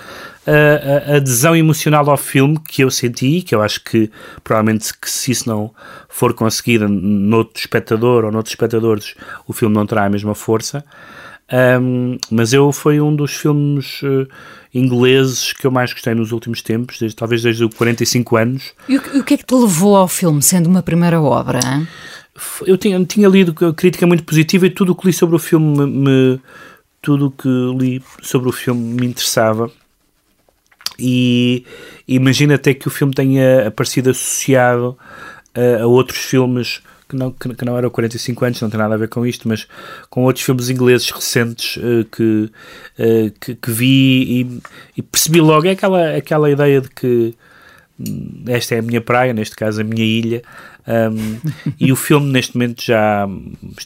a, 0.47 1.13
a 1.13 1.17
adesão 1.17 1.57
emocional 1.57 2.09
ao 2.09 2.17
filme 2.17 2.59
que 2.69 2.83
eu 2.85 2.91
senti, 2.91 3.43
que 3.43 3.55
eu 3.55 3.63
acho 3.63 3.83
que 3.83 4.11
provavelmente 4.45 4.93
que 4.99 5.11
se 5.11 5.33
isso 5.33 5.49
não 5.49 5.73
for 6.09 6.33
conseguido 6.35 6.89
noutro 6.89 7.59
espectador 7.61 8.25
ou 8.25 8.33
noutros 8.33 8.53
espectadores, 8.53 9.15
o 9.47 9.53
filme 9.53 9.75
não 9.75 9.87
terá 9.87 10.05
a 10.05 10.11
mesma 10.11 10.35
força. 10.35 10.85
Um, 11.81 12.19
mas 12.31 12.53
eu 12.53 12.73
foi 12.73 13.01
um 13.01 13.15
dos 13.15 13.33
filmes 13.37 14.03
uh, 14.03 14.27
ingleses 14.75 15.53
que 15.53 15.65
eu 15.67 15.71
mais 15.71 15.93
gostei 15.93 16.13
nos 16.15 16.33
últimos 16.33 16.61
tempos, 16.61 16.99
desde, 16.99 17.15
talvez 17.17 17.41
desde 17.43 17.65
os 17.65 17.73
45 17.75 18.37
anos. 18.37 18.73
E 18.89 18.97
o, 18.97 19.01
que- 19.01 19.17
e 19.17 19.21
o 19.21 19.25
que 19.25 19.35
é 19.35 19.37
que 19.37 19.45
te 19.47 19.55
levou 19.55 19.97
ao 19.97 20.09
filme, 20.09 20.43
sendo 20.43 20.69
uma 20.69 20.83
primeira 20.83 21.21
obra? 21.21 21.61
hein? 21.65 21.87
eu 22.67 22.77
tinha, 22.77 23.03
tinha 23.05 23.29
lido 23.29 23.55
crítica 23.75 24.07
muito 24.07 24.23
positiva 24.25 24.67
e 24.67 24.71
tudo 24.71 24.93
o 24.93 24.95
que 24.97 25.07
li 25.07 25.13
sobre 25.13 25.37
o 25.37 25.39
filme 25.39 25.79
me, 25.79 25.87
me- 25.87 26.41
tudo 27.01 27.27
o 27.29 27.31
que 27.31 27.49
li 27.79 28.03
sobre 28.23 28.49
o 28.49 28.53
filme 28.53 29.01
me 29.01 29.07
interessava 29.07 29.71
e 30.99 31.65
imagina 32.07 32.55
até 32.55 32.75
que 32.75 32.89
o 32.89 32.91
filme 32.91 33.13
tenha 33.15 33.67
aparecido 33.69 34.11
associado 34.11 34.97
a, 35.55 35.83
a 35.83 35.87
outros 35.87 36.19
filmes 36.19 36.81
que 37.09 37.15
não, 37.15 37.31
que, 37.31 37.55
que 37.55 37.65
não 37.65 37.79
eram 37.79 37.89
45 37.89 38.45
anos, 38.45 38.61
não 38.61 38.69
tem 38.71 38.79
nada 38.79 38.95
a 38.95 38.99
ver 38.99 39.09
com 39.09 39.25
isto, 39.25 39.47
mas 39.49 39.67
com 40.11 40.25
outros 40.25 40.45
filmes 40.45 40.69
ingleses 40.71 41.09
recentes 41.11 41.79
eh, 41.81 42.05
que, 42.11 42.51
eh, 42.99 43.33
que, 43.41 43.55
que 43.55 43.71
vi 43.71 44.41
e, 44.43 44.61
e 44.97 45.03
percebi 45.03 45.41
logo 45.41 45.67
é 45.67 45.71
aquela, 45.71 46.17
aquela 46.17 46.51
ideia 46.51 46.81
de 46.81 46.91
que 46.91 47.33
hum, 47.99 48.43
esta 48.49 48.75
é 48.75 48.79
a 48.81 48.83
minha 48.83 49.01
praia, 49.01 49.33
neste 49.33 49.55
caso 49.55 49.81
a 49.81 49.85
minha 49.85 50.05
ilha, 50.05 50.43
um, 50.89 51.39
e 51.79 51.93
o 51.93 51.97
filme 51.97 52.31
neste 52.33 52.57
momento 52.57 52.83
já 52.83 53.29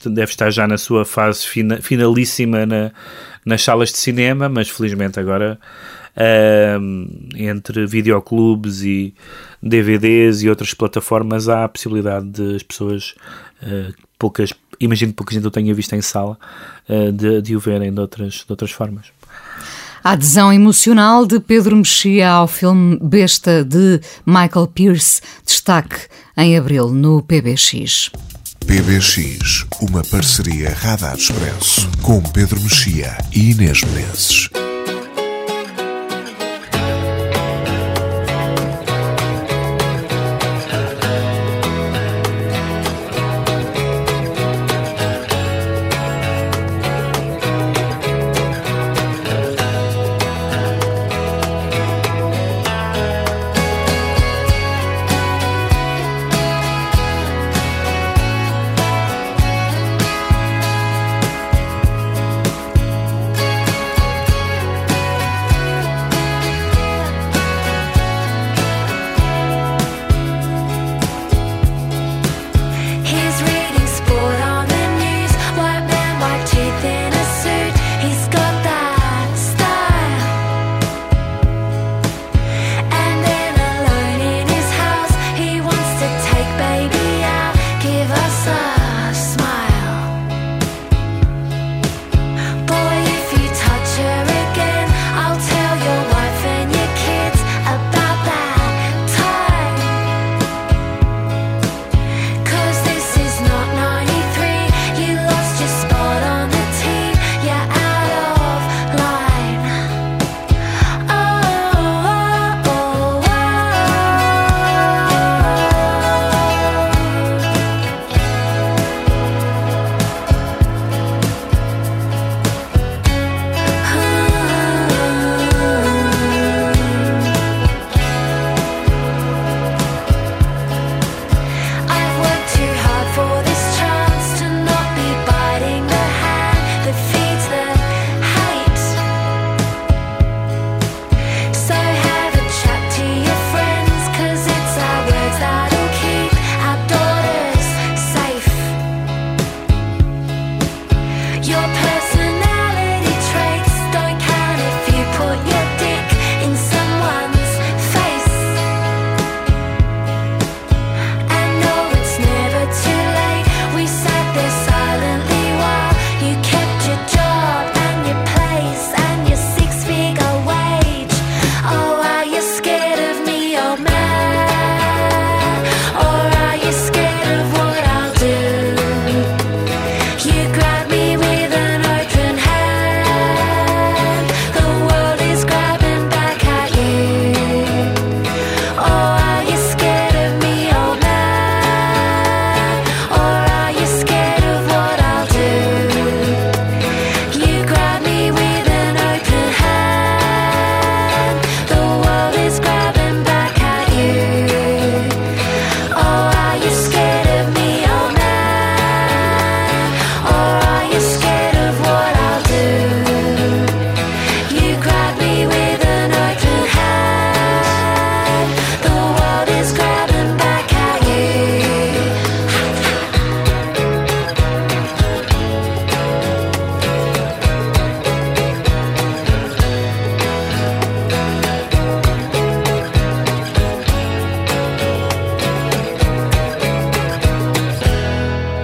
deve 0.06 0.30
estar 0.30 0.50
já 0.50 0.66
na 0.66 0.78
sua 0.78 1.04
fase 1.04 1.46
fina- 1.46 1.80
finalíssima 1.82 2.64
na- 2.64 2.90
nas 3.44 3.62
salas 3.62 3.90
de 3.90 3.98
cinema, 3.98 4.48
mas 4.48 4.68
felizmente 4.70 5.20
agora 5.20 5.58
um, 6.16 7.28
entre 7.34 7.86
videoclubes 7.86 8.82
e 8.82 9.14
DVDs 9.62 10.42
e 10.42 10.48
outras 10.48 10.74
plataformas 10.74 11.48
há 11.48 11.64
a 11.64 11.68
possibilidade 11.68 12.26
de 12.26 12.56
as 12.56 12.62
pessoas 12.62 13.14
uh, 13.62 13.94
poucas, 14.18 14.52
imagino 14.78 15.12
que 15.12 15.16
pouca 15.16 15.34
gente 15.34 15.46
o 15.46 15.50
tenha 15.50 15.74
visto 15.74 15.94
em 15.94 16.02
sala 16.02 16.38
uh, 16.88 17.12
de, 17.12 17.42
de 17.42 17.56
o 17.56 17.60
verem 17.60 17.92
de 17.92 18.00
outras, 18.00 18.44
de 18.44 18.50
outras 18.50 18.70
formas. 18.70 19.06
A 20.02 20.12
adesão 20.12 20.50
emocional 20.50 21.26
de 21.26 21.38
Pedro 21.38 21.76
Mexia 21.76 22.30
ao 22.30 22.48
filme 22.48 22.98
Besta 23.02 23.62
de 23.62 24.00
Michael 24.24 24.66
Pierce, 24.68 25.20
destaque 25.44 26.06
em 26.36 26.56
abril 26.56 26.88
no 26.88 27.22
PBX. 27.22 28.10
PBX, 28.66 29.66
uma 29.82 30.02
parceria 30.04 30.70
Radar 30.70 31.16
Expresso 31.16 31.90
com 32.00 32.22
Pedro 32.22 32.60
Mexia 32.60 33.18
e 33.34 33.50
Inês 33.50 33.82
Menezes. 33.82 34.48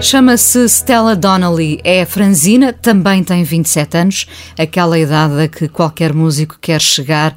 Chama-se 0.08 0.68
Stella 0.68 1.16
Donnelly, 1.16 1.80
é 1.82 2.04
franzina, 2.04 2.72
também 2.72 3.24
tem 3.24 3.42
27 3.42 3.96
anos, 3.96 4.26
aquela 4.56 4.96
idade 4.96 5.42
a 5.42 5.48
que 5.48 5.66
qualquer 5.66 6.14
músico 6.14 6.56
quer 6.60 6.80
chegar 6.80 7.36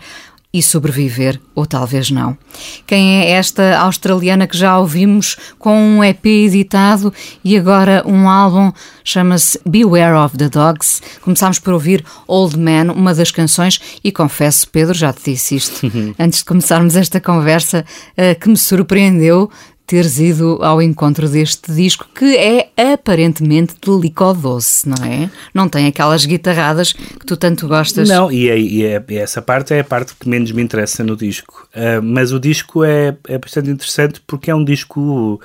e 0.54 0.62
sobreviver, 0.62 1.42
ou 1.56 1.66
talvez 1.66 2.12
não. 2.12 2.38
Quem 2.86 3.22
é 3.22 3.32
esta 3.32 3.80
australiana 3.80 4.46
que 4.46 4.56
já 4.56 4.78
ouvimos 4.78 5.36
com 5.58 5.76
um 5.76 6.04
EP 6.04 6.24
editado 6.28 7.12
e 7.44 7.58
agora 7.58 8.04
um 8.06 8.30
álbum 8.30 8.72
chama-se 9.04 9.60
Beware 9.66 10.18
of 10.18 10.38
the 10.38 10.48
Dogs. 10.48 11.02
Começámos 11.22 11.58
por 11.58 11.74
ouvir 11.74 12.06
Old 12.28 12.56
Man, 12.56 12.94
uma 12.94 13.16
das 13.16 13.32
canções, 13.32 13.82
e 14.04 14.12
confesso, 14.12 14.70
Pedro, 14.70 14.94
já 14.94 15.12
te 15.12 15.32
disse 15.32 15.56
isto 15.56 15.92
antes 16.20 16.40
de 16.40 16.46
começarmos 16.46 16.96
esta 16.96 17.20
conversa, 17.20 17.84
eh, 18.16 18.36
que 18.36 18.48
me 18.48 18.58
surpreendeu 18.58 19.50
teres 19.90 20.20
ido 20.20 20.60
ao 20.62 20.80
encontro 20.80 21.28
deste 21.28 21.72
disco 21.72 22.08
que 22.14 22.38
é 22.38 22.70
aparentemente 22.94 23.74
de 23.82 23.90
licor 23.90 24.36
doce, 24.36 24.88
não 24.88 25.04
é? 25.04 25.32
Não 25.52 25.68
tem 25.68 25.88
aquelas 25.88 26.28
guitarradas 26.28 26.94
que 26.94 27.26
tu 27.26 27.36
tanto 27.36 27.68
gostas. 27.68 28.08
Não, 28.08 28.32
e, 28.32 28.48
é, 28.50 28.60
e, 28.60 28.86
é, 28.86 29.04
e 29.10 29.18
essa 29.18 29.42
parte 29.42 29.74
é 29.74 29.80
a 29.80 29.84
parte 29.84 30.14
que 30.14 30.30
menos 30.30 30.52
me 30.52 30.62
interessa 30.62 31.04
no 31.04 31.16
disco. 31.16 31.68
Uh, 31.74 32.04
mas 32.04 32.32
o 32.32 32.40
disco 32.40 32.84
é, 32.84 33.18
é 33.28 33.40
bastante 33.40 33.72
interessante 33.72 34.22
porque 34.28 34.52
é 34.52 34.56
um 34.56 34.64
disco 34.64 35.42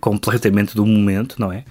completamente 0.00 0.76
do 0.76 0.86
momento, 0.86 1.34
não 1.40 1.52
é? 1.52 1.64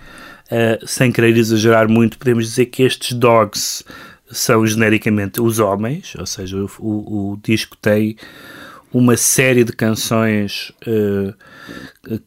Uh, 0.52 0.86
sem 0.86 1.14
querer 1.14 1.38
exagerar 1.38 1.88
muito, 1.88 2.18
podemos 2.18 2.46
dizer 2.46 2.66
que 2.66 2.84
estes 2.84 3.14
dogs 3.14 3.86
são 4.30 4.68
genericamente 4.68 5.40
os 5.40 5.60
homens, 5.60 6.14
ou 6.20 6.26
seja, 6.26 6.58
o, 6.58 6.70
o, 6.78 7.32
o 7.32 7.40
disco 7.42 7.78
tem 7.82 8.18
uma 8.92 9.16
série 9.16 9.64
de 9.64 9.72
canções 9.72 10.74
uh, 10.86 11.34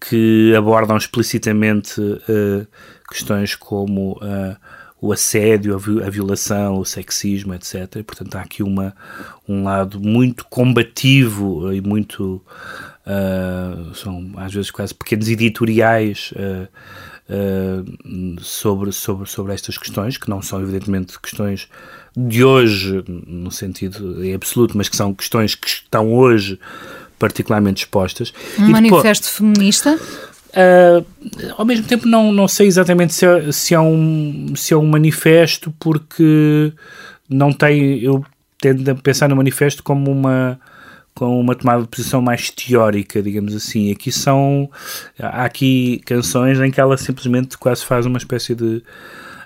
que 0.00 0.54
abordam 0.56 0.96
explicitamente 0.96 2.00
uh, 2.00 2.66
questões 3.08 3.54
como 3.54 4.12
uh, 4.12 4.56
o 5.00 5.12
assédio, 5.12 5.74
a 5.74 6.10
violação, 6.10 6.78
o 6.78 6.84
sexismo, 6.84 7.54
etc. 7.54 8.02
Portanto, 8.04 8.36
há 8.36 8.40
aqui 8.40 8.62
uma, 8.62 8.94
um 9.46 9.64
lado 9.64 10.00
muito 10.00 10.44
combativo 10.46 11.72
e 11.72 11.80
muito. 11.80 12.40
são 13.94 14.32
às 14.36 14.54
vezes 14.54 14.70
quase 14.70 14.94
pequenos 14.94 15.28
editoriais. 15.28 16.32
sobre, 18.40 18.92
sobre, 18.92 19.28
sobre 19.28 19.52
estas 19.52 19.76
questões, 19.76 20.16
que 20.16 20.30
não 20.30 20.40
são 20.40 20.62
evidentemente 20.62 21.20
questões 21.20 21.68
de 22.16 22.42
hoje, 22.42 23.04
no 23.06 23.50
sentido 23.50 24.16
absoluto, 24.34 24.76
mas 24.76 24.88
que 24.88 24.96
são 24.96 25.12
questões 25.12 25.54
que 25.54 25.68
estão 25.68 26.14
hoje 26.14 26.58
particularmente 27.18 27.84
expostas. 27.84 28.32
Um 28.58 28.68
e 28.68 28.72
manifesto 28.72 29.24
depois, 29.24 29.36
feminista? 29.36 29.98
Uh, 30.50 31.04
ao 31.56 31.64
mesmo 31.64 31.84
tempo 31.86 32.06
não, 32.06 32.32
não 32.32 32.46
sei 32.46 32.68
exatamente 32.68 33.12
se 33.12 33.26
é, 33.26 33.50
se, 33.50 33.74
é 33.74 33.80
um, 33.80 34.54
se 34.54 34.72
é 34.72 34.76
um 34.76 34.86
manifesto 34.86 35.74
porque 35.80 36.72
não 37.28 37.52
tem, 37.52 37.98
eu 37.98 38.24
tendo 38.60 38.88
a 38.88 38.94
pensar 38.94 39.28
no 39.28 39.36
manifesto 39.36 39.82
como 39.82 40.10
uma 40.10 40.58
com 41.14 41.40
uma 41.40 41.54
tomada 41.54 41.82
de 41.82 41.88
posição 41.88 42.20
mais 42.20 42.50
teórica, 42.50 43.22
digamos 43.22 43.54
assim. 43.54 43.92
Aqui 43.92 44.10
são 44.10 44.68
há 45.18 45.44
aqui 45.44 46.00
canções 46.04 46.58
em 46.60 46.70
que 46.70 46.80
ela 46.80 46.96
simplesmente 46.96 47.56
quase 47.56 47.84
faz 47.84 48.04
uma 48.04 48.18
espécie 48.18 48.54
de 48.54 48.82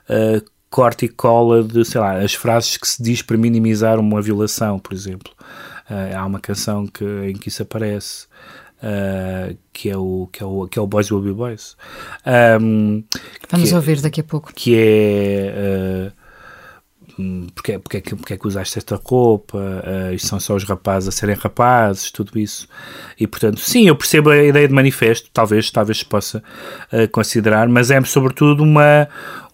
uh, 0.09 0.43
corte 0.71 1.07
e 1.07 1.09
cola 1.09 1.63
de, 1.63 1.85
sei 1.85 2.01
lá, 2.01 2.19
as 2.19 2.35
frases 2.35 2.77
que 2.77 2.89
se 2.89 3.03
diz 3.03 3.23
para 3.23 3.37
minimizar 3.37 3.99
uma 3.99 4.23
violação, 4.23 4.79
por 4.79 4.95
exemplo. 4.95 5.33
Uh, 5.91 6.17
há 6.17 6.27
uma 6.27 6.41
canção 6.41 6.87
que, 6.87 7.05
em 7.05 7.35
que 7.35 7.49
isso 7.49 7.63
aparece. 7.63 8.27
Uh, 8.81 9.57
que 9.73 9.91
é 9.91 9.97
o 9.97 10.29
que 10.33 10.41
é 10.41 10.47
o 10.47 10.69
que 10.69 10.79
é 10.79 10.83
o 10.83 10.87
Boys 10.87 11.11
Will 11.11 11.21
Be 11.21 11.33
Boys 11.33 11.77
um, 12.61 13.03
vamos 13.51 13.73
é, 13.73 13.75
ouvir 13.75 14.01
daqui 14.01 14.21
a 14.21 14.25
pouco 14.25 14.55
que 14.55 14.73
é 14.79 16.13
uh, 17.19 17.47
porque, 17.55 17.79
porque, 17.79 17.97
é 17.97 18.01
que, 18.01 18.17
porque 18.17 18.35
é 18.35 18.37
que 18.37 18.47
usaste 18.47 18.79
esta 18.79 19.01
roupa 19.03 19.59
uh, 19.59 20.15
isto 20.15 20.29
são 20.29 20.41
só 20.41 20.55
os 20.55 20.65
rapazes 20.65 21.09
a 21.09 21.13
serem 21.13 21.35
rapazes 21.35 22.11
tudo 22.11 22.39
isso 22.39 22.69
e 23.19 23.27
portanto 23.27 23.61
sim 23.61 23.89
eu 23.89 23.97
percebo 23.97 24.31
a 24.31 24.43
ideia 24.43 24.69
de 24.69 24.75
manifesto 24.75 25.29
talvez 25.33 25.71
talvez 25.71 25.99
se 25.99 26.05
possa 26.05 26.43
uh, 26.93 27.09
considerar 27.11 27.69
mas 27.69 27.91
é 27.91 28.03
sobretudo 28.05 28.63
uma 28.63 29.09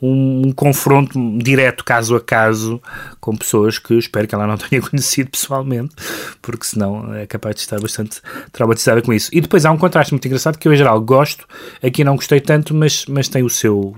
um, 0.05 0.49
um, 0.49 0.53
confronto 0.53 1.19
direto, 1.39 1.83
caso 1.83 2.15
a 2.15 2.21
caso, 2.21 2.81
com 3.21 3.35
pessoas 3.35 3.79
que 3.79 3.95
espero 3.95 4.29
que 4.29 4.35
ela 4.35 4.47
não 4.47 4.57
tenha 4.59 4.83
conhecido 4.83 5.31
pessoalmente, 5.31 5.95
porque 6.43 6.67
senão 6.67 7.15
é 7.15 7.27
capaz 7.27 7.57
de 7.57 7.63
estar 7.63 7.81
bastante 7.81 8.21
traumatizada 8.53 9.01
com 9.01 9.13
isso. 9.13 9.31
E 9.33 9.41
depois 9.41 9.65
há 9.65 9.71
um 9.71 9.79
contraste 9.79 10.13
muito 10.13 10.27
engraçado 10.27 10.59
que 10.59 10.69
eu, 10.69 10.75
em 10.75 10.77
geral, 10.77 11.01
gosto, 11.01 11.47
aqui 11.83 12.05
não 12.05 12.17
gostei 12.17 12.41
tanto, 12.41 12.75
mas, 12.75 13.07
mas 13.07 13.29
tem 13.29 13.43
o 13.43 13.51
seu. 13.51 13.97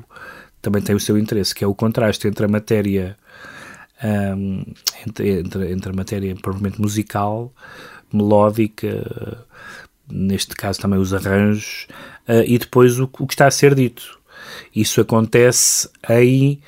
também 0.63 0.81
tem 0.81 0.95
o 0.95 1.01
seu 1.01 1.19
interesse, 1.19 1.55
que 1.55 1.65
é 1.65 1.67
o 1.67 1.75
contraste 1.75 2.29
entre 2.29 2.45
a 2.45 2.49
matéria. 2.49 3.17
Um, 4.05 4.63
entre, 5.07 5.41
entre, 5.41 5.91
a 5.91 5.93
matéria 5.93 6.35
propriamente 6.37 6.81
musical, 6.81 7.53
melódica, 8.13 9.47
neste 10.11 10.55
caso 10.55 10.81
também 10.81 10.99
os 10.99 11.15
arranjos, 11.15 11.87
uh, 12.29 12.43
e 12.47 12.59
depois 12.59 12.99
o, 12.99 13.05
o 13.05 13.27
que 13.27 13.35
está 13.35 13.47
a 13.47 13.51
ser 13.51 13.75
dito. 13.75 14.19
Isso 14.75 15.01
acontece 15.01 15.89
em 16.09 16.61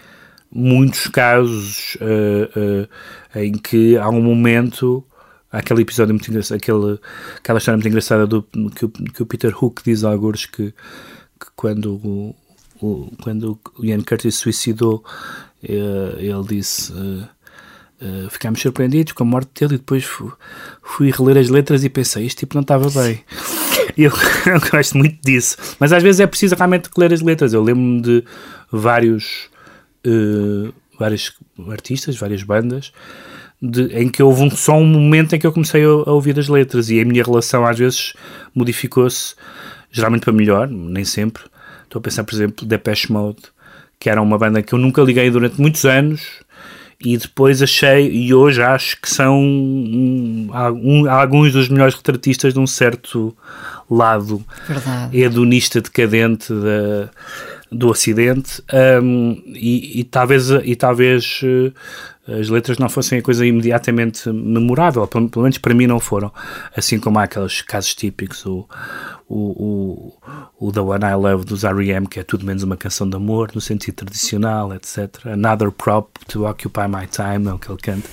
muitos 0.50 1.06
casos 1.08 1.96
uh, 1.96 2.84
uh, 2.84 3.38
em 3.38 3.52
que 3.52 3.96
há 3.96 4.08
um 4.08 4.22
momento 4.22 5.04
aquele 5.50 5.82
episódio 5.82 6.14
muito 6.14 6.28
engraçado, 6.30 6.56
aquele, 6.56 6.98
aquela 7.36 7.58
história 7.58 7.76
muito 7.76 7.88
engraçada 7.88 8.26
do, 8.26 8.42
que, 8.42 8.84
o, 8.84 8.88
que 8.88 9.22
o 9.22 9.26
Peter 9.26 9.64
Hook 9.64 9.82
diz 9.84 10.04
a 10.04 10.10
alguns 10.10 10.46
que, 10.46 10.72
que 10.72 11.46
quando 11.56 11.94
o, 11.94 12.36
o, 12.80 13.12
quando 13.22 13.58
o 13.78 13.84
Ian 13.84 14.02
Curtis 14.02 14.36
suicidou 14.36 15.04
ele 15.62 16.44
disse 16.48 16.92
Uh, 18.00 18.30
ficámos 18.30 18.60
surpreendidos 18.60 19.12
com 19.12 19.24
a 19.24 19.26
morte 19.26 19.50
dele 19.58 19.74
e 19.74 19.78
depois 19.78 20.04
fui, 20.04 20.30
fui 20.80 21.10
reler 21.10 21.36
as 21.36 21.48
letras 21.48 21.82
e 21.82 21.88
pensei, 21.88 22.26
este 22.26 22.38
tipo 22.38 22.54
não 22.54 22.62
estava 22.62 22.88
bem. 22.90 23.24
eu, 23.98 24.12
eu 24.46 24.60
gosto 24.70 24.96
muito 24.96 25.18
disso. 25.20 25.56
Mas 25.80 25.92
às 25.92 26.00
vezes 26.00 26.20
é 26.20 26.26
preciso 26.28 26.54
realmente 26.54 26.88
ler 26.96 27.12
as 27.12 27.20
letras. 27.20 27.52
Eu 27.52 27.60
lembro-me 27.60 28.00
de 28.00 28.24
vários, 28.70 29.48
uh, 30.06 30.72
vários 30.96 31.36
artistas, 31.68 32.16
várias 32.16 32.44
bandas, 32.44 32.92
de, 33.60 33.86
em 33.86 34.08
que 34.08 34.22
houve 34.22 34.42
um, 34.42 34.50
só 34.50 34.76
um 34.76 34.86
momento 34.86 35.34
em 35.34 35.38
que 35.40 35.46
eu 35.46 35.52
comecei 35.52 35.82
a, 35.82 35.88
a 35.88 36.12
ouvir 36.12 36.38
as 36.38 36.48
letras 36.48 36.90
e 36.90 37.00
a 37.00 37.04
minha 37.04 37.24
relação 37.24 37.66
às 37.66 37.76
vezes 37.76 38.14
modificou-se, 38.54 39.34
geralmente 39.90 40.22
para 40.22 40.32
melhor, 40.32 40.68
nem 40.68 41.04
sempre. 41.04 41.42
Estou 41.82 41.98
a 41.98 42.02
pensar, 42.02 42.22
por 42.22 42.34
exemplo, 42.34 42.64
Depeche 42.64 43.10
Mode, 43.10 43.42
que 43.98 44.08
era 44.08 44.22
uma 44.22 44.38
banda 44.38 44.62
que 44.62 44.72
eu 44.72 44.78
nunca 44.78 45.02
liguei 45.02 45.30
durante 45.30 45.60
muitos 45.60 45.84
anos 45.84 46.22
e 47.00 47.16
depois 47.16 47.62
achei, 47.62 48.10
e 48.10 48.34
hoje 48.34 48.60
acho 48.60 49.00
que 49.00 49.08
são 49.08 49.38
um, 49.38 50.50
um, 50.82 51.08
alguns 51.08 51.52
dos 51.52 51.68
melhores 51.68 51.94
retratistas 51.94 52.52
de 52.52 52.58
um 52.58 52.66
certo 52.66 53.36
lado 53.88 54.44
Verdade. 54.66 55.16
hedonista 55.16 55.80
decadente 55.80 56.52
da, 56.52 57.08
do 57.70 57.88
Ocidente 57.88 58.60
um, 59.00 59.40
e, 59.46 60.00
e, 60.00 60.04
talvez, 60.04 60.50
e 60.50 60.74
talvez 60.74 61.40
uh, 61.44 61.72
as 62.28 62.48
letras 62.48 62.78
não 62.78 62.88
fossem 62.88 63.18
a 63.18 63.22
coisa 63.22 63.46
imediatamente 63.46 64.28
memorável, 64.30 65.06
pelo, 65.06 65.28
pelo 65.28 65.44
menos 65.44 65.56
para 65.58 65.72
mim 65.72 65.86
não 65.86 65.98
foram, 65.98 66.30
assim 66.76 66.98
como 66.98 67.18
há 67.18 67.22
aqueles 67.22 67.62
casos 67.62 67.94
típicos, 67.94 68.44
o, 68.44 68.68
o, 69.26 70.12
o, 70.60 70.66
o 70.68 70.72
The 70.72 70.80
One 70.80 71.04
I 71.04 71.14
Love 71.14 71.44
dos 71.46 71.64
R.E.M., 71.64 72.06
que 72.06 72.20
é 72.20 72.22
tudo 72.22 72.44
menos 72.44 72.62
uma 72.62 72.76
canção 72.76 73.08
de 73.08 73.16
amor, 73.16 73.50
no 73.54 73.60
sentido 73.60 73.94
tradicional, 73.94 74.74
etc. 74.74 75.26
Another 75.26 75.70
Prop 75.70 76.08
to 76.28 76.46
Occupy 76.46 76.86
My 76.88 77.06
Time, 77.06 77.48
é 77.48 77.52
o 77.52 77.58
que 77.58 77.70
ele 77.70 77.78
canta. 77.80 78.08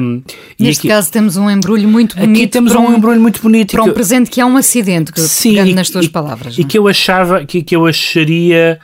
Um, 0.00 0.22
Neste 0.58 0.80
aqui, 0.80 0.88
caso 0.88 1.10
temos 1.10 1.36
um 1.36 1.50
embrulho 1.50 1.88
muito 1.88 2.16
bonito. 2.16 2.36
Aqui 2.36 2.46
temos 2.46 2.74
um, 2.74 2.80
um, 2.80 2.96
embrulho 2.96 3.20
muito 3.20 3.40
bonito. 3.40 3.72
Para 3.72 3.84
um 3.84 3.88
eu, 3.88 3.94
presente 3.94 4.30
que 4.30 4.40
é 4.40 4.44
um 4.44 4.56
acidente, 4.56 5.12
que, 5.12 5.20
sim, 5.20 5.58
e, 5.58 5.74
nas 5.74 5.88
tuas 5.88 6.06
e, 6.06 6.10
palavras. 6.10 6.54
E 6.58 6.60
não? 6.60 6.66
É? 6.66 6.70
que 6.70 6.78
eu 6.78 6.88
achava, 6.88 7.44
que, 7.44 7.62
que 7.62 7.74
eu 7.74 7.86
acharia... 7.86 8.78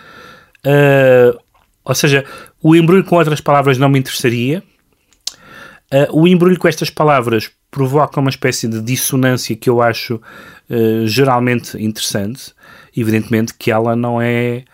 Uh, 0.65 1.39
ou 1.83 1.95
seja, 1.95 2.25
o 2.63 2.77
embrulho 2.77 3.05
com 3.05 3.17
outras 3.17 3.41
palavras 3.41 3.79
não 3.79 3.89
me 3.89 3.99
interessaria. 3.99 4.63
Uh, 5.93 6.21
o 6.21 6.29
embrulho 6.29 6.59
com 6.59 6.69
estas 6.69 6.89
palavras 6.89 7.51
provoca 7.71 8.21
uma 8.21 8.31
espécie 8.31 8.69
de 8.69 8.81
dissonância 8.81 9.57
que 9.57 9.69
eu 9.69 9.83
acho 9.83 10.17
uh, 10.17 11.07
geralmente 11.07 11.77
interessante. 11.83 12.53
Evidentemente 12.97 13.55
que 13.55 13.71
ela 13.71 13.97
não 13.97 14.21
é, 14.21 14.65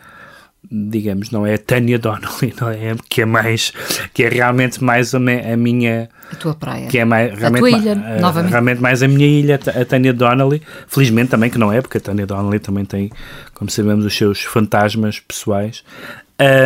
digamos, 0.71 1.31
não 1.31 1.47
é 1.47 1.55
a 1.55 1.59
Tânia 1.59 1.99
Donnelly, 1.99 2.55
não 2.61 2.71
é? 2.71 2.97
Que 3.09 3.23
é 3.23 3.25
mais, 3.25 3.73
que 4.13 4.25
é 4.25 4.29
realmente 4.29 4.83
mais 4.83 5.15
a, 5.15 5.19
me, 5.19 5.41
a 5.41 5.57
minha. 5.57 6.09
A 6.31 6.37
tua 6.37 6.55
praia. 6.55 6.89
Que 6.89 6.99
é 6.99 7.05
mais, 7.05 7.39
realmente, 7.39 7.65
a 7.65 7.69
tua 7.69 7.79
ilha, 7.79 7.95
ma, 7.95 8.17
novamente. 8.17 8.51
Realmente 8.51 8.81
mais 8.83 9.03
a 9.03 9.09
minha 9.09 9.27
ilha, 9.27 9.55
a 9.55 9.85
Tânia 9.85 10.13
Donnelly. 10.13 10.61
Felizmente 10.89 11.31
também 11.31 11.49
que 11.49 11.59
não 11.59 11.73
é, 11.73 11.81
porque 11.81 11.99
a 11.99 12.01
Tânia 12.01 12.27
Donnelly 12.27 12.59
também 12.59 12.85
tem, 12.85 13.11
como 13.55 13.71
sabemos, 13.71 14.05
os 14.05 14.15
seus 14.15 14.43
fantasmas 14.43 15.21
pessoais. 15.21 15.85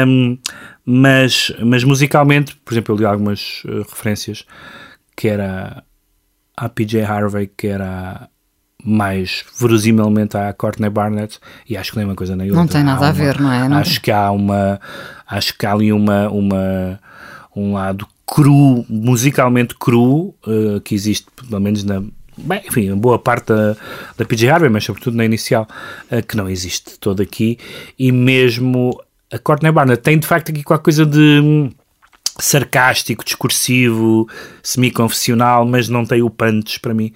Um, 0.07 0.37
mas, 0.85 1.53
mas 1.65 1.85
musicalmente, 1.85 2.57
por 2.57 2.73
exemplo, 2.73 2.95
eu 2.95 2.99
li 2.99 3.05
algumas 3.05 3.63
uh, 3.65 3.83
referências 3.89 4.45
que 5.17 5.29
era 5.29 5.85
a 6.57 6.69
PJ 6.69 7.03
Harvey, 7.03 7.51
que 7.57 7.67
era 7.67 8.29
mais 8.85 9.45
verosimilmente 9.59 10.37
à 10.37 10.53
Courtney 10.53 10.91
Barnett 10.91 11.39
e 11.69 11.77
acho 11.77 11.91
que 11.93 11.99
nem 11.99 12.07
uma 12.07 12.15
coisa 12.15 12.35
nem 12.35 12.49
outra. 12.49 12.63
Não 12.63 12.69
tem 12.69 12.83
nada 12.83 13.07
Há 13.07 13.09
a 13.11 13.13
ver, 13.13 13.41
não 13.41 13.53
é? 13.53 13.69
Não 13.69 13.77
acho 13.77 14.01
que 14.01 14.11
há 14.11 14.31
uma 14.31 14.81
acho 15.27 15.57
que 15.57 15.67
há 15.67 15.73
ali 15.73 15.93
uma, 15.93 16.29
uma 16.31 16.99
um 17.55 17.75
lado 17.75 18.07
cru, 18.27 18.85
musicalmente 18.89 19.75
cru, 19.75 20.35
eh, 20.47 20.81
que 20.85 20.95
existe 20.95 21.27
pelo 21.49 21.61
menos 21.61 21.85
na 21.85 22.03
bem, 22.39 22.63
enfim, 22.67 22.95
boa 22.95 23.19
parte 23.19 23.49
da, 23.49 23.77
da 24.17 24.25
PJ 24.25 24.49
Harvey, 24.49 24.71
mas 24.71 24.85
sobretudo 24.85 25.17
na 25.17 25.25
inicial, 25.25 25.69
eh, 26.11 26.23
que 26.23 26.37
não 26.37 26.49
existe 26.49 26.99
todo 26.99 27.21
aqui, 27.21 27.59
e 27.99 28.11
mesmo 28.13 28.99
a 29.33 29.39
Courtney 29.39 29.71
Barnett 29.73 30.03
tem 30.03 30.19
de 30.19 30.27
facto 30.27 30.51
aqui 30.51 30.63
qualquer 30.63 30.85
coisa 30.85 31.07
de 31.07 31.19
hum, 31.43 31.71
sarcástico, 32.39 33.25
discursivo, 33.25 34.29
semi-confessional, 34.63 35.67
mas 35.67 35.89
não 35.89 36.05
tem 36.05 36.23
o 36.23 36.31
punch 36.31 36.81
para 36.81 36.95
mim. 36.95 37.13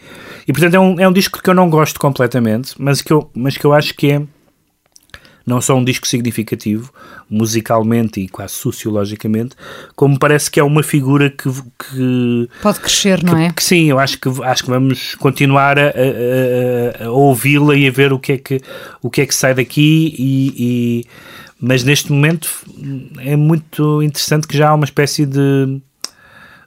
E 0.46 0.52
portanto 0.52 0.74
é 0.74 0.80
um, 0.80 1.00
é 1.00 1.08
um 1.08 1.12
disco 1.12 1.42
que 1.42 1.48
eu 1.50 1.54
não 1.54 1.68
gosto 1.70 1.98
completamente, 1.98 2.74
mas 2.78 3.00
que 3.02 3.12
eu, 3.12 3.30
mas 3.34 3.56
que 3.56 3.64
eu 3.64 3.72
acho 3.72 3.94
que 3.94 4.12
é 4.12 4.22
não 5.46 5.60
só 5.60 5.76
um 5.76 5.84
disco 5.84 6.06
significativo, 6.06 6.90
musicalmente 7.28 8.18
e 8.18 8.28
quase 8.28 8.54
sociologicamente, 8.54 9.54
como 9.94 10.18
parece 10.18 10.50
que 10.50 10.58
é 10.58 10.62
uma 10.64 10.82
figura 10.82 11.28
que. 11.28 11.50
que 11.50 12.48
Pode 12.62 12.80
crescer, 12.80 13.22
não 13.22 13.34
que, 13.34 13.42
é? 13.42 13.52
que 13.52 13.62
sim, 13.62 13.84
eu 13.90 13.98
acho 13.98 14.18
que, 14.18 14.28
acho 14.42 14.64
que 14.64 14.70
vamos 14.70 15.14
continuar 15.16 15.78
a, 15.78 15.82
a- 15.88 17.02
a- 17.02 17.06
a 17.06 17.10
ouvi-la 17.10 17.74
e 17.76 17.86
a 17.86 17.90
ver 17.90 18.10
o 18.14 18.18
que 18.18 18.32
é 18.32 18.38
que, 18.38 18.58
o 19.02 19.10
que, 19.10 19.20
é 19.20 19.26
que 19.26 19.34
sai 19.34 19.52
daqui 19.54 20.14
e, 20.18 20.54
e- 20.56 21.04
mas 21.66 21.82
neste 21.84 22.12
momento 22.12 22.48
é 23.18 23.36
muito 23.36 24.02
interessante 24.02 24.46
que 24.46 24.56
já 24.56 24.68
há 24.70 24.74
uma 24.74 24.84
espécie 24.84 25.24
de 25.26 25.80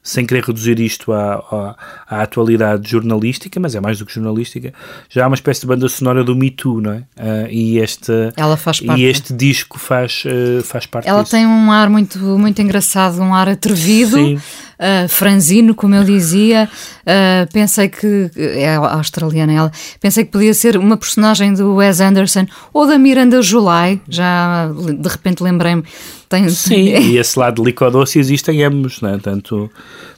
sem 0.02 0.26
querer 0.26 0.42
reduzir 0.46 0.80
isto 0.80 1.12
à, 1.12 1.34
à, 1.36 1.76
à 2.08 2.22
atualidade 2.22 2.90
jornalística, 2.90 3.60
mas 3.60 3.76
é 3.76 3.82
mais 3.82 4.00
do 4.00 4.06
que 4.06 4.14
jornalística, 4.14 4.74
já 5.10 5.26
há 5.26 5.28
uma 5.28 5.36
espécie 5.36 5.60
de 5.62 5.68
banda 5.68 5.90
sonora 5.90 6.24
do 6.24 6.34
Me 6.34 6.50
Too, 6.50 6.80
não 6.80 6.94
é? 6.94 7.04
Ah, 7.18 7.48
e 7.50 7.78
este, 7.78 8.12
Ela 8.38 8.56
faz 8.56 8.80
parte. 8.80 9.02
e 9.02 9.04
este 9.06 9.34
disco 9.34 9.78
faz, 9.78 10.24
eh, 10.26 10.62
faz 10.64 10.86
parte 10.86 11.10
Ela 11.10 11.24
disso. 11.24 11.32
tem 11.36 11.46
um 11.46 11.70
ar 11.74 11.90
muito, 11.90 12.18
muito 12.20 12.62
engraçado, 12.62 13.20
um 13.22 13.36
ar 13.36 13.50
atrevido, 13.50 14.16
Sim. 14.16 14.40
Uh, 14.80 15.08
franzino, 15.08 15.76
como 15.76 15.96
eu 15.96 16.04
dizia. 16.04 16.70
Uh, 17.02 17.52
pensei 17.52 17.90
que. 17.90 18.32
É 18.36 18.76
australiana 18.76 19.54
ela. 19.54 19.72
Pensei 20.00 20.26
que 20.26 20.32
podia 20.32 20.54
ser 20.54 20.78
uma 20.78 20.98
personagem 20.98 21.54
do 21.54 21.76
Wes 21.76 22.00
Anderson 22.00 22.46
ou 22.74 22.88
da 22.88 22.98
Miranda 22.98 23.42
July. 23.42 24.02
Já 24.08 24.70
de 24.70 25.08
repente 25.08 25.44
lembrei-me. 25.44 25.84
Tem, 26.30 26.50
Sim, 26.50 26.90
e 26.90 27.18
esse 27.18 27.40
lado 27.40 27.62
de 27.62 27.70
licodoce 27.70 28.20
existem 28.20 28.62
ambos, 28.62 29.02
né? 29.02 29.18
tanto, 29.24 29.72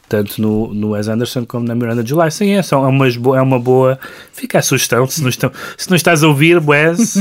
tanto 0.10 0.42
no, 0.42 0.74
no 0.74 0.90
Wes 0.90 1.08
Anderson 1.08 1.46
como 1.46 1.66
na 1.68 1.76
Miranda 1.76 2.06
July. 2.06 2.32
Sim, 2.32 2.52
é, 2.54 2.64
são, 2.64 2.84
é, 2.84 2.88
umas 2.88 3.16
bo- 3.16 3.36
é 3.36 3.42
uma 3.42 3.60
boa. 3.60 3.98
Fica 4.34 4.58
a 4.60 4.62
sugestão, 4.62 5.08
se 5.08 5.22
não, 5.22 5.30
estão, 5.30 5.52
se 5.78 5.88
não 5.90 5.96
estás 5.96 6.24
a 6.24 6.28
ouvir, 6.28 6.58
Wes. 6.58 7.18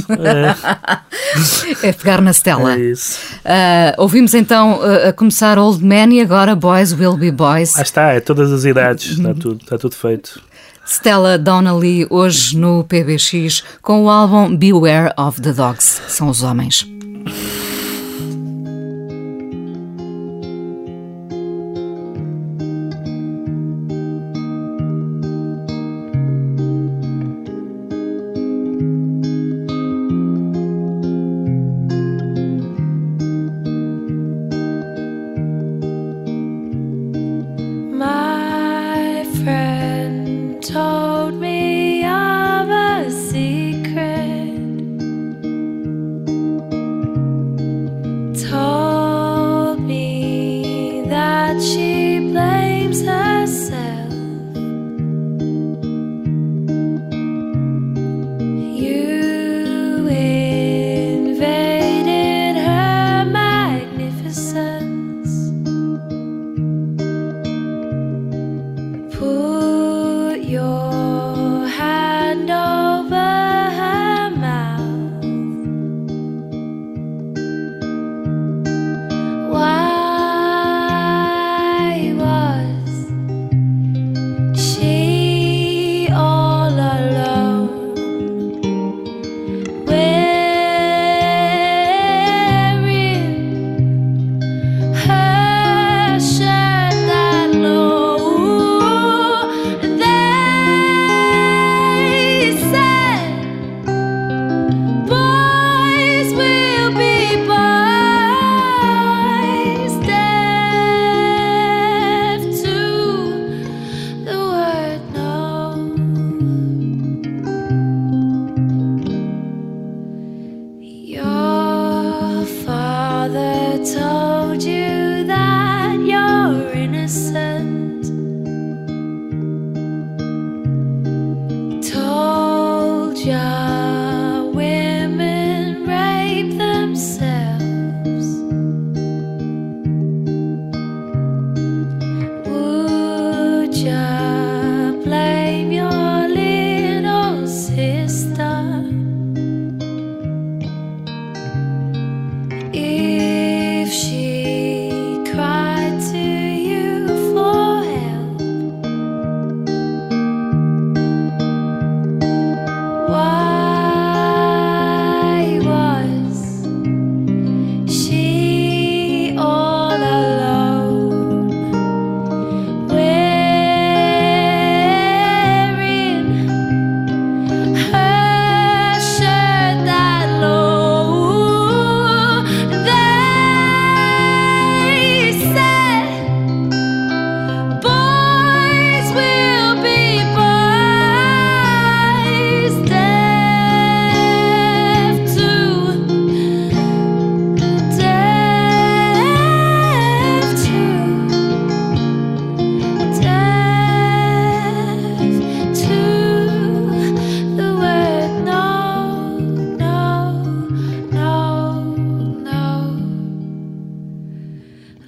é, 1.83 1.89
é 1.89 1.93
pegar 1.93 2.21
na 2.21 2.33
Stella. 2.33 2.75
é 2.81 2.81
isso. 2.81 3.19
Uh, 3.45 3.95
ouvimos 3.99 4.33
então 4.35 4.81
uh, 4.81 5.09
a 5.09 5.13
começar 5.13 5.59
Old 5.59 5.85
Man 5.85 6.13
e 6.15 6.21
agora 6.21 6.57
Boys 6.57 6.93
Will 6.93 7.17
Be 7.17 7.31
Boys. 7.31 7.77
Lá 7.77 7.83
está, 7.83 8.13
é 8.13 8.21
todas 8.21 8.51
as 8.51 8.65
idades, 8.65 9.19
está 9.19 9.35
tudo, 9.35 9.61
está 9.63 9.79
tudo 9.79 9.95
feito. 9.95 10.41
Stella 10.87 11.37
Donnelly 11.37 12.07
hoje 12.09 12.57
no 12.57 12.83
PBX 12.85 13.63
com 13.83 14.05
o 14.05 14.09
álbum 14.11 14.57
Beware 14.57 15.13
of 15.19 15.41
the 15.43 15.53
Dogs. 15.53 16.01
São 16.09 16.31
os 16.31 16.43
homens. 16.43 16.98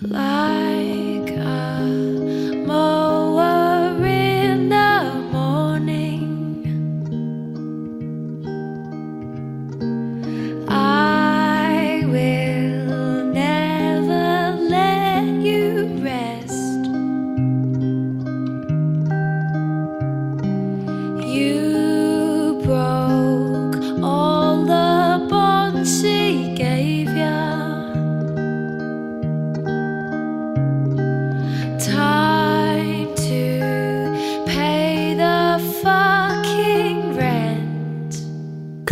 Life. 0.02 1.09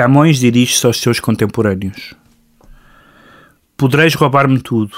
Camões 0.09 0.39
dirige-se 0.39 0.87
aos 0.87 1.03
seus 1.03 1.21
contemporâneos. 1.21 2.15
Podereis 3.77 4.15
roubar-me 4.15 4.59
tudo: 4.59 4.97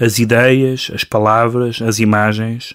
as 0.00 0.18
ideias, 0.18 0.90
as 0.94 1.04
palavras, 1.04 1.82
as 1.82 1.98
imagens 1.98 2.74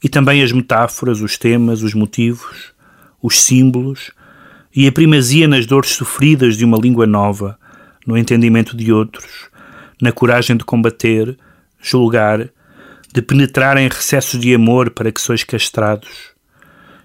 e 0.00 0.08
também 0.08 0.40
as 0.40 0.52
metáforas, 0.52 1.20
os 1.20 1.36
temas, 1.36 1.82
os 1.82 1.94
motivos, 1.94 2.72
os 3.20 3.40
símbolos 3.40 4.12
e 4.72 4.86
a 4.86 4.92
primazia 4.92 5.48
nas 5.48 5.66
dores 5.66 5.90
sofridas 5.90 6.56
de 6.56 6.64
uma 6.64 6.78
língua 6.78 7.08
nova, 7.08 7.58
no 8.06 8.16
entendimento 8.16 8.76
de 8.76 8.92
outros, 8.92 9.48
na 10.00 10.12
coragem 10.12 10.56
de 10.56 10.62
combater, 10.62 11.36
julgar, 11.80 12.48
de 13.12 13.20
penetrar 13.20 13.76
em 13.78 13.88
recessos 13.88 14.38
de 14.38 14.54
amor 14.54 14.90
para 14.90 15.10
que 15.10 15.20
sois 15.20 15.42
castrados. 15.42 16.30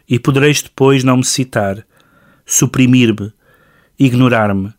E 0.08 0.20
podereis 0.20 0.62
depois 0.62 1.04
não 1.04 1.18
me 1.18 1.26
citar, 1.26 1.84
suprimir-me, 2.46 3.34
ignorar-me, 4.00 4.74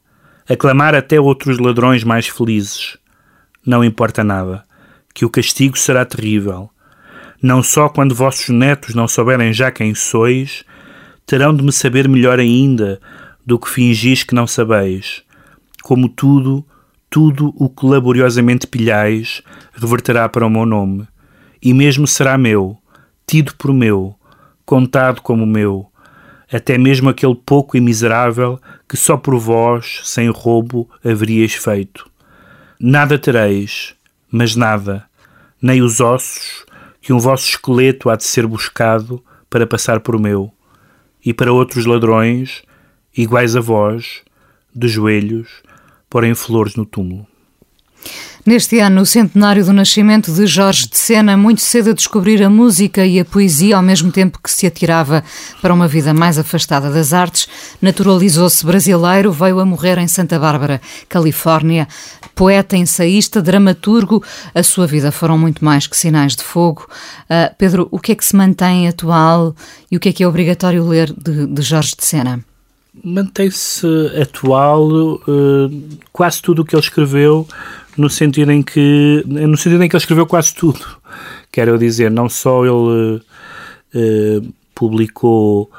aclamar 0.49 0.95
até 0.95 1.21
outros 1.21 1.59
ladrões 1.59 2.05
mais 2.05 2.29
felizes. 2.29 2.97
Não 3.65 3.85
importa 3.85 4.23
nada, 4.25 4.65
que 5.13 5.25
o 5.25 5.31
castigo 5.31 5.79
será 5.79 6.05
terrível. 6.05 6.71
Não 7.43 7.63
só 7.63 7.89
quando 7.89 8.15
vossos 8.15 8.49
netos 8.49 8.95
não 8.95 9.07
souberem 9.07 9.53
já 9.53 9.71
quem 9.71 9.95
sois, 9.95 10.65
terão 11.27 11.55
de 11.55 11.63
me 11.63 11.73
saber 11.73 12.09
melhor 12.09 12.39
ainda 12.39 13.01
do 13.45 13.59
que 13.59 13.69
fingis 13.69 14.23
que 14.23 14.35
não 14.35 14.47
sabeis. 14.47 15.23
Como 15.83 16.09
tudo, 16.09 16.65
tudo 17.11 17.53
o 17.57 17.69
que 17.69 17.87
laboriosamente 17.87 18.67
pilhais 18.67 19.43
reverterá 19.73 20.29
para 20.29 20.47
o 20.47 20.51
meu 20.51 20.67
nome, 20.67 21.07
e 21.63 21.73
mesmo 21.73 22.07
será 22.07 22.39
meu, 22.39 22.79
tido 23.27 23.55
por 23.57 23.73
meu, 23.73 24.15
contado 24.65 25.21
como 25.23 25.47
meu, 25.47 25.91
até 26.53 26.79
mesmo 26.79 27.09
aquele 27.09 27.35
pouco 27.35 27.77
e 27.77 27.81
miserável 27.81 28.61
que 28.89 28.97
só 28.97 29.17
por 29.17 29.39
vós, 29.39 30.01
sem 30.05 30.31
roubo, 30.31 30.89
haveríeis 31.05 31.55
feito. 31.55 32.09
Nada 32.81 33.19
tereis, 33.19 33.95
mas 34.31 34.57
nada, 34.57 35.05
nem 35.61 35.83
os 35.83 36.01
ossos, 36.01 36.65
que 37.01 37.13
um 37.13 37.19
vosso 37.19 37.51
esqueleto 37.51 38.09
há 38.09 38.17
de 38.17 38.25
ser 38.25 38.47
buscado 38.47 39.23
para 39.51 39.67
passar 39.67 40.01
por 40.01 40.19
meu, 40.19 40.53
e 41.25 41.35
para 41.35 41.53
outros 41.53 41.85
ladrões, 41.85 42.63
iguais 43.17 43.57
a 43.57 43.61
vós, 43.61 44.23
de 44.75 44.89
joelhos, 44.89 45.49
porem 46.09 46.35
flores 46.35 46.75
no 46.75 46.87
túmulo. 46.87 47.27
Neste 48.49 48.79
ano, 48.79 49.03
o 49.03 49.05
centenário 49.05 49.63
do 49.63 49.75
nascimento 49.75 50.33
de 50.33 50.47
Jorge 50.47 50.89
de 50.89 50.97
Sena, 50.97 51.37
muito 51.37 51.61
cedo 51.61 51.91
a 51.91 51.93
descobrir 51.93 52.43
a 52.43 52.49
música 52.49 53.05
e 53.05 53.21
a 53.21 53.25
poesia 53.25 53.77
ao 53.77 53.83
mesmo 53.83 54.11
tempo 54.11 54.39
que 54.43 54.51
se 54.51 54.67
atirava 54.67 55.23
para 55.61 55.75
uma 55.75 55.87
vida 55.87 56.15
mais 56.15 56.39
afastada 56.39 56.91
das 56.91 57.13
artes, 57.13 57.47
naturalizou-se 57.83 58.65
brasileiro, 58.65 59.31
veio 59.31 59.61
a 59.61 59.67
morrer 59.67 59.99
em 59.99 60.09
Santa 60.09 60.39
Bárbara, 60.39 60.81
Califórnia. 61.11 61.87
Poeta, 62.35 62.75
ensaísta, 62.75 63.43
dramaturgo, 63.43 64.25
a 64.55 64.63
sua 64.63 64.87
vida 64.87 65.13
foram 65.13 65.37
muito 65.37 65.63
mais 65.63 65.87
que 65.87 65.95
sinais 65.95 66.35
de 66.35 66.43
fogo. 66.43 66.87
Uh, 67.25 67.55
Pedro, 67.59 67.87
o 67.91 67.99
que 67.99 68.13
é 68.13 68.15
que 68.15 68.25
se 68.25 68.35
mantém 68.35 68.89
atual 68.89 69.55
e 69.91 69.97
o 69.99 70.01
que 70.01 70.09
é 70.09 70.13
que 70.15 70.23
é 70.23 70.27
obrigatório 70.27 70.87
ler 70.89 71.13
de, 71.13 71.47
de 71.47 71.61
Jorge 71.61 71.95
de 71.99 72.05
Sena? 72.07 72.43
Mantém-se 73.05 73.87
atual 74.19 74.89
uh, 74.89 75.19
quase 76.11 76.41
tudo 76.41 76.63
o 76.63 76.65
que 76.65 76.75
ele 76.75 76.83
escreveu 76.83 77.47
no 77.99 78.09
sentido 78.09 78.53
em 78.53 78.63
que 78.63 79.25
no 79.27 79.57
sentido 79.57 79.83
em 79.83 79.89
que 79.89 79.97
ele 79.97 80.01
escreveu 80.03 80.27
quase 80.27 80.55
tudo. 80.55 80.81
Quero 81.51 81.77
dizer, 81.77 82.11
não 82.11 82.29
só 82.29 82.65
ele 82.65 83.21
uh, 83.95 84.55
publicou 84.75 85.71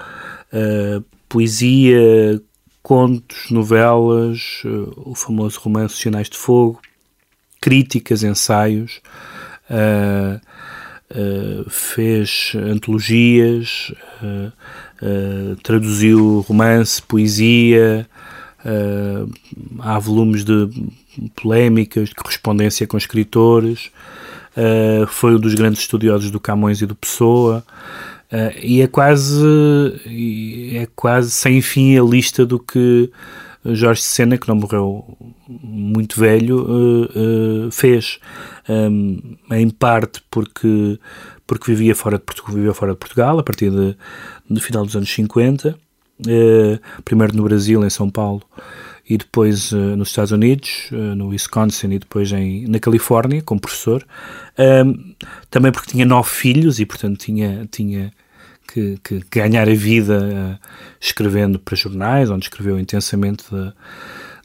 uh, 0.51 1.03
poesia, 1.29 2.41
contos, 2.83 3.49
novelas, 3.49 4.61
uh, 4.65 4.93
o 4.97 5.15
famoso 5.15 5.59
romance 5.61 5.95
Sinais 5.95 6.29
de 6.29 6.37
Fogo, 6.37 6.81
críticas, 7.61 8.23
ensaios, 8.23 9.01
fez 11.69 12.53
antologias, 12.55 13.93
traduziu 15.61 16.39
romance, 16.47 17.01
poesia, 17.01 18.07
há 19.79 19.99
volumes 19.99 20.43
de 20.43 20.69
polémicas, 21.35 22.09
de 22.09 22.15
correspondência 22.15 22.87
com 22.87 22.97
escritores, 22.97 23.91
uh, 24.55 25.07
foi 25.07 25.35
um 25.35 25.39
dos 25.39 25.53
grandes 25.53 25.81
estudiosos 25.81 26.31
do 26.31 26.39
Camões 26.39 26.81
e 26.81 26.85
do 26.85 26.95
Pessoa, 26.95 27.63
uh, 28.31 28.59
e 28.61 28.81
é 28.81 28.87
quase, 28.87 29.43
é 30.75 30.87
quase 30.95 31.31
sem 31.31 31.61
fim 31.61 31.97
a 31.97 32.03
lista 32.03 32.45
do 32.45 32.59
que 32.59 33.11
Jorge 33.65 34.01
Sena, 34.01 34.37
que 34.37 34.47
não 34.47 34.55
morreu 34.55 35.17
muito 35.47 36.19
velho, 36.19 36.65
uh, 36.65 37.71
fez. 37.71 38.19
Um, 38.67 39.35
em 39.51 39.69
parte 39.69 40.21
porque, 40.29 40.99
porque 41.47 41.71
vivia, 41.71 41.95
fora 41.95 42.17
de 42.17 42.23
Portugal, 42.23 42.55
vivia 42.55 42.73
fora 42.73 42.91
de 42.91 42.99
Portugal, 42.99 43.39
a 43.39 43.43
partir 43.43 43.71
de, 43.71 43.97
do 44.49 44.61
final 44.61 44.85
dos 44.85 44.95
anos 44.95 45.11
50, 45.11 45.75
primeiro 47.03 47.35
no 47.35 47.43
Brasil, 47.43 47.83
em 47.83 47.89
São 47.89 48.09
Paulo, 48.09 48.43
e 49.09 49.17
depois 49.17 49.71
uh, 49.71 49.97
nos 49.97 50.09
Estados 50.09 50.31
Unidos, 50.31 50.87
uh, 50.91 51.15
no 51.15 51.29
Wisconsin 51.29 51.93
e 51.93 51.99
depois 51.99 52.31
em, 52.31 52.67
na 52.67 52.79
Califórnia, 52.79 53.41
como 53.41 53.59
professor. 53.59 54.05
Um, 54.57 55.15
também 55.49 55.71
porque 55.71 55.89
tinha 55.89 56.05
nove 56.05 56.29
filhos 56.29 56.79
e, 56.79 56.85
portanto, 56.85 57.17
tinha, 57.17 57.67
tinha 57.71 58.13
que, 58.71 58.99
que 59.03 59.19
ganhar 59.31 59.67
a 59.67 59.73
vida 59.73 60.59
uh, 60.61 60.67
escrevendo 61.01 61.57
para 61.57 61.75
jornais, 61.75 62.29
onde 62.29 62.45
escreveu 62.45 62.79
intensamente 62.79 63.43
de, 63.51 63.73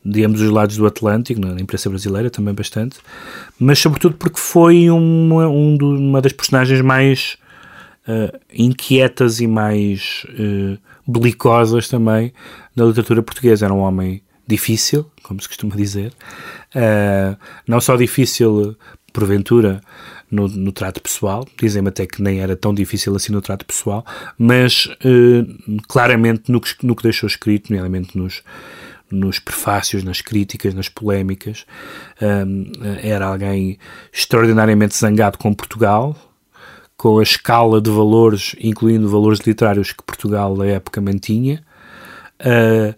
de, 0.02 0.24
ambos 0.24 0.40
os 0.40 0.48
lados 0.48 0.78
do 0.78 0.86
Atlântico, 0.86 1.38
na 1.42 1.60
imprensa 1.60 1.90
brasileira 1.90 2.30
também 2.30 2.54
bastante, 2.54 3.00
mas 3.58 3.78
sobretudo 3.78 4.16
porque 4.16 4.40
foi 4.40 4.88
uma, 4.88 5.46
um 5.46 5.76
do, 5.76 5.90
uma 5.90 6.22
das 6.22 6.32
personagens 6.32 6.80
mais 6.80 7.36
inquietas 8.52 9.40
e 9.40 9.46
mais 9.46 10.26
belicosas 11.06 11.88
também 11.88 12.34
da 12.76 12.84
literatura 12.84 13.22
portuguesa. 13.22 13.64
Era 13.64 13.72
um 13.72 13.78
homem 13.78 14.20
difícil, 14.47 15.11
como 15.22 15.40
se 15.40 15.49
costuma 15.49 15.74
dizer, 15.74 16.12
uh, 16.74 17.36
não 17.66 17.80
só 17.80 17.97
difícil, 17.97 18.76
porventura, 19.12 19.80
no, 20.30 20.49
no 20.49 20.72
trato 20.72 21.01
pessoal, 21.01 21.47
dizem-me 21.57 21.88
até 21.88 22.07
que 22.07 22.20
nem 22.20 22.40
era 22.40 22.57
tão 22.57 22.74
difícil 22.74 23.14
assim 23.14 23.32
no 23.32 23.40
trato 23.40 23.64
pessoal, 23.64 24.05
mas 24.36 24.86
uh, 24.86 25.82
claramente 25.88 26.51
no 26.51 26.61
que, 26.61 26.74
no 26.84 26.97
que 26.97 27.05
deixou 27.05 27.26
escrito, 27.26 27.70
nomeadamente 27.70 28.18
nos, 28.18 28.42
nos 29.11 29.38
prefácios, 29.38 30.03
nas 30.03 30.20
críticas, 30.20 30.74
nas 30.74 30.88
polémicas, 30.88 31.64
eh, 32.20 32.45
era 33.03 33.26
alguém 33.26 33.78
extraordinariamente 34.12 34.97
zangado 34.97 35.38
com 35.38 35.55
Portugal, 35.55 36.16
com 36.97 37.18
a 37.18 37.22
escala 37.22 37.80
de 37.80 37.90
valores, 37.90 38.57
incluindo 38.61 39.09
valores 39.09 39.40
literários 39.40 39.92
que 39.92 40.03
Portugal 40.03 40.57
na 40.57 40.66
época 40.66 41.01
mantinha, 41.01 41.62
uh, 42.40 42.95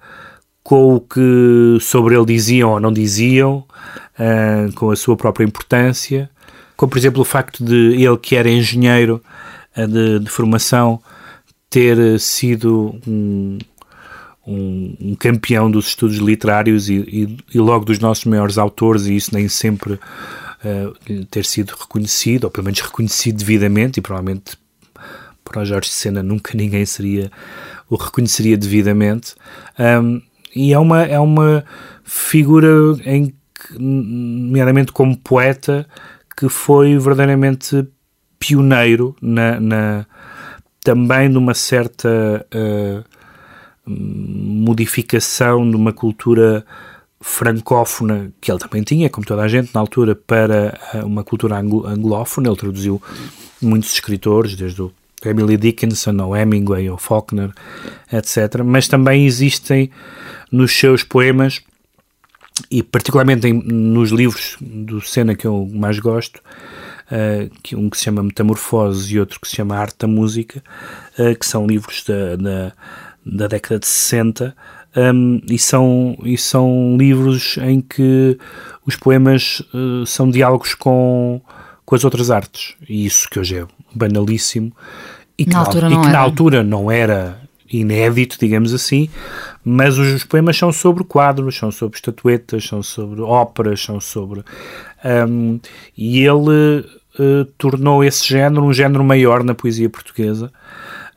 com 0.67 0.97
o 0.97 1.01
que 1.01 1.79
sobre 1.81 2.17
ele 2.17 2.27
diziam 2.27 2.71
ou 2.71 2.81
não 2.81 2.93
diziam, 2.93 3.65
uh, 4.19 4.73
com 4.75 4.91
a 4.91 4.97
sua 4.97 5.17
própria 5.17 5.45
importância, 5.45 6.29
como 6.77 6.91
por 6.91 6.99
exemplo 6.99 7.23
o 7.23 7.25
facto 7.25 7.65
de 7.65 8.03
ele, 8.03 8.17
que 8.17 8.35
era 8.35 8.51
engenheiro 8.51 9.23
uh, 9.77 9.87
de, 9.87 10.19
de, 10.19 10.29
formação, 10.29 11.01
ter 11.71 12.19
sido 12.19 12.99
um, 13.07 13.59
um, 14.45 14.97
um, 15.01 15.15
campeão 15.15 15.71
dos 15.71 15.87
estudos 15.87 16.17
literários 16.17 16.91
e, 16.91 16.95
e, 16.95 17.37
e, 17.55 17.59
logo 17.61 17.85
dos 17.85 18.01
nossos 18.01 18.25
maiores 18.25 18.59
autores, 18.59 19.07
e 19.07 19.15
isso 19.15 19.33
nem 19.33 19.49
sempre 19.49 19.93
uh, 19.93 21.27
ter 21.31 21.45
sido 21.45 21.77
reconhecido, 21.79 22.43
ou 22.43 22.51
pelo 22.51 22.65
menos 22.65 22.81
reconhecido 22.81 23.37
devidamente, 23.37 24.01
e 24.01 24.03
provavelmente 24.03 24.59
para 25.45 25.63
o 25.63 25.65
Jorge 25.65 25.91
Sena 25.91 26.25
nunca 26.25 26.55
ninguém 26.59 26.85
seria 26.85 27.31
o 27.89 27.95
reconheceria 27.95 28.59
devidamente. 28.59 29.37
Um, 29.79 30.21
e 30.57 30.73
é 30.73 30.79
uma, 30.79 31.03
é 31.03 31.21
uma 31.21 31.63
figura 32.03 32.69
em 33.05 33.27
que, 33.27 33.79
nomeadamente 33.79 34.91
como 34.91 35.15
poeta, 35.19 35.87
que 36.35 36.49
foi 36.49 36.99
verdadeiramente 36.99 37.87
pioneiro 38.39 39.15
na, 39.21 39.61
na 39.61 40.07
também 40.83 41.29
numa 41.29 41.53
certa 41.53 42.47
uh, 42.55 43.05
modificação 43.87 45.69
de 45.69 45.77
uma 45.77 45.93
cultura 45.93 46.65
francófona 47.21 48.33
que 48.41 48.51
ele 48.51 48.59
também 48.59 48.83
tinha, 48.83 49.11
como 49.11 49.27
toda 49.27 49.43
a 49.43 49.49
gente 49.49 49.75
na 49.75 49.81
altura, 49.81 50.15
para 50.15 50.79
eh, 50.93 51.03
uma 51.03 51.25
cultura 51.25 51.57
anglófona. 51.57 52.49
Ele 52.49 52.57
traduziu 52.57 53.03
muitos 53.61 53.93
escritores, 53.93 54.55
desde 54.55 54.83
o 54.83 54.93
Emily 55.29 55.57
Dickinson, 55.57 56.17
ou 56.23 56.37
Hemingway, 56.37 56.89
ou 56.89 56.99
Faulkner, 56.99 57.51
etc. 58.13 58.63
Mas 58.65 58.89
também 58.89 59.27
existem 59.27 59.91
nos 60.51 60.73
seus 60.73 61.03
poemas 61.03 61.63
e 62.71 62.83
particularmente 62.83 63.47
em, 63.47 63.53
nos 63.53 64.11
livros 64.11 64.57
do 64.61 65.01
Senna 65.01 65.35
que 65.35 65.47
eu 65.47 65.69
mais 65.73 65.99
gosto, 65.99 66.39
uh, 66.39 67.51
que 67.63 67.77
um 67.77 67.91
que 67.91 67.99
se 67.99 68.05
chama 68.05 68.23
Metamorfose 68.23 69.15
e 69.15 69.21
outro 69.21 69.41
que 69.41 69.49
se 69.49 69.57
chama 69.57 69.77
Arte 69.77 69.97
da 70.01 70.07
Música, 70.07 70.63
uh, 71.19 71.39
que 71.39 71.47
são 71.47 71.67
livros 71.67 72.05
da, 72.05 72.37
da, 72.37 72.73
da 73.25 73.47
década 73.47 73.79
de 73.79 73.87
60, 73.87 74.57
um, 74.97 75.41
e, 75.51 75.59
são, 75.59 76.17
e 76.25 76.39
são 76.39 76.97
livros 76.99 77.59
em 77.59 77.83
que 77.83 78.39
os 78.87 78.97
poemas 78.97 79.61
uh, 79.75 80.07
são 80.07 80.31
diálogos 80.31 80.75
com, 80.75 81.41
com 81.85 81.95
as 81.95 82.03
outras 82.03 82.31
artes. 82.31 82.75
E 82.89 83.05
isso 83.05 83.29
que 83.29 83.39
hoje 83.39 83.59
é 83.59 83.67
banalíssimo 83.95 84.73
e 85.39 85.45
que 85.45 85.53
Na 85.53 85.61
na, 85.61 85.67
altura 85.67 85.91
e 85.91 85.91
não 85.91 86.01
que 86.01 86.09
na 86.09 86.09
era. 86.09 86.19
altura 86.19 86.63
não 86.63 86.91
era 86.91 87.41
inédito, 87.73 88.39
digamos 88.39 88.73
assim, 88.73 89.09
mas 89.65 89.99
os, 89.99 90.09
os 90.15 90.25
poemas 90.25 90.57
são 90.57 90.71
sobre 90.73 91.05
quadros, 91.05 91.57
são 91.57 91.71
sobre 91.71 91.97
estatuetas, 91.97 92.65
são 92.65 92.83
sobre 92.83 93.21
óperas, 93.21 93.81
são 93.83 94.01
sobre. 94.01 94.43
um, 95.29 95.59
e 95.97 96.21
ele 96.21 96.85
uh, 97.19 97.45
tornou 97.59 98.05
esse 98.05 98.27
género 98.27 98.65
um 98.65 98.73
género 98.73 99.03
maior 99.05 99.43
na 99.43 99.55
poesia 99.55 99.91
portuguesa, 99.91 100.53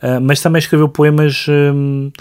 uh, 0.01 0.19
mas 0.21 0.41
também 0.41 0.59
escreveu 0.59 0.89
poemas. 0.89 1.45
um, 1.49 2.11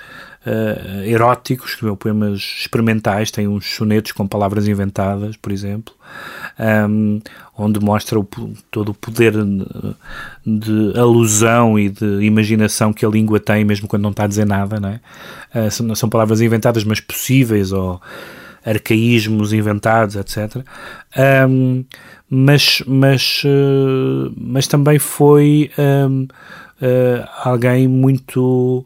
uh, 0.48 1.04
eróticos, 1.04 1.70
escreveu 1.70 1.96
poemas 1.96 2.40
experimentais, 2.60 3.30
tem 3.30 3.46
uns 3.46 3.66
sonetos 3.66 4.12
com 4.12 4.26
palavras 4.26 4.66
inventadas, 4.66 5.36
por 5.36 5.52
exemplo, 5.52 5.94
um, 6.88 7.20
onde 7.56 7.78
mostra 7.80 8.18
o 8.18 8.24
todo 8.70 8.90
o 8.90 8.94
poder 8.94 9.34
de, 10.46 10.98
alusão 10.98 11.78
e 11.78 11.88
de 11.88 12.22
imaginação 12.22 12.92
que 12.92 13.04
a 13.04 13.08
língua 13.08 13.38
tem, 13.38 13.64
mesmo 13.64 13.86
quando 13.86 14.02
não 14.02 14.10
está 14.10 14.24
a 14.24 14.28
dizer 14.28 14.46
nada, 14.46 14.80
não 14.80 14.88
é? 14.88 15.00
Uh, 15.54 15.70
são, 15.70 15.94
são 15.94 16.08
palavras 16.08 16.40
inventadas, 16.40 16.84
mas 16.84 17.00
possíveis, 17.00 17.72
ou 17.72 18.00
arcaísmos 18.64 19.52
inventados, 19.52 20.16
etc. 20.16 20.62
Um, 21.48 21.84
mas, 22.28 22.82
mas, 22.86 23.42
uh, 23.44 24.32
mas 24.36 24.66
também 24.66 24.98
foi 24.98 25.70
um, 25.78 26.24
uh, 26.82 27.28
alguém 27.42 27.88
muito 27.88 28.84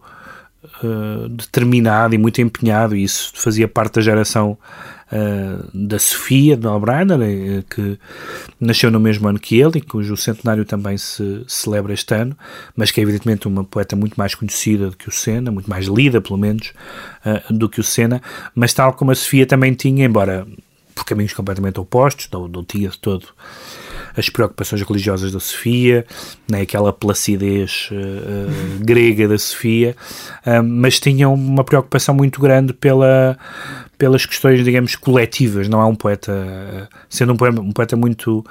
uh, 0.82 1.28
determinado 1.28 2.14
e 2.14 2.18
muito 2.18 2.40
empenhado, 2.40 2.96
e 2.96 3.02
isso 3.02 3.32
fazia 3.34 3.68
parte 3.68 3.94
da 3.94 4.00
geração 4.00 4.58
uh, 5.12 5.68
da 5.72 5.98
Sofia, 5.98 6.56
de 6.56 6.66
Albrainer, 6.66 7.20
eh, 7.20 7.64
que 7.68 7.98
nasceu 8.60 8.90
no 8.90 9.00
mesmo 9.00 9.28
ano 9.28 9.38
que 9.38 9.60
ele 9.60 9.78
e 9.78 9.80
cujo 9.80 10.16
centenário 10.16 10.64
também 10.64 10.96
se 10.96 11.44
celebra 11.46 11.92
este 11.92 12.14
ano, 12.14 12.36
mas 12.76 12.90
que 12.90 13.00
é 13.00 13.02
evidentemente 13.02 13.46
uma 13.46 13.64
poeta 13.64 13.94
muito 13.96 14.14
mais 14.16 14.34
conhecida 14.34 14.90
do 14.90 14.96
que 14.96 15.08
o 15.08 15.12
Senna, 15.12 15.50
muito 15.50 15.68
mais 15.68 15.86
lida, 15.86 16.20
pelo 16.20 16.38
menos, 16.38 16.72
uh, 17.24 17.52
do 17.52 17.68
que 17.68 17.80
o 17.80 17.84
Senna, 17.84 18.22
mas 18.54 18.72
tal 18.72 18.92
como 18.94 19.10
a 19.10 19.14
Sofia 19.14 19.46
também 19.46 19.74
tinha, 19.74 20.04
embora 20.04 20.46
por 20.94 21.04
caminhos 21.04 21.32
completamente 21.32 21.80
opostos, 21.80 22.28
não, 22.30 22.46
não 22.48 22.64
tinha 22.64 22.88
de 22.88 22.98
todo 22.98 23.28
as 24.16 24.28
preocupações 24.28 24.82
religiosas 24.82 25.32
da 25.32 25.40
Sofia, 25.40 26.06
nem 26.48 26.62
aquela 26.62 26.92
placidez 26.92 27.88
uh, 27.92 28.84
grega 28.84 29.26
da 29.28 29.38
Sofia, 29.38 29.96
uh, 30.46 30.62
mas 30.62 31.00
tinham 31.00 31.32
uma 31.34 31.64
preocupação 31.64 32.14
muito 32.14 32.40
grande 32.40 32.72
pela, 32.72 33.38
pelas 33.96 34.26
questões, 34.26 34.64
digamos, 34.64 34.96
coletivas. 34.96 35.68
Não 35.68 35.80
é 35.80 35.84
um 35.84 35.94
poeta, 35.94 36.88
sendo 37.08 37.32
um 37.32 37.36
poeta, 37.36 37.60
um 37.60 37.72
poeta 37.72 37.96
muito 37.96 38.44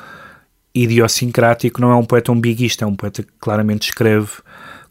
idiosincrático, 0.74 1.82
não 1.82 1.91
é 1.91 1.95
um 1.95 2.05
poeta 2.05 2.32
umbiguista, 2.32 2.86
é 2.86 2.88
um 2.88 2.95
poeta 2.95 3.24
que 3.24 3.32
claramente 3.39 3.89
escreve 3.89 4.30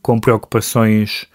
com 0.03 0.19
preocupações 0.21 1.27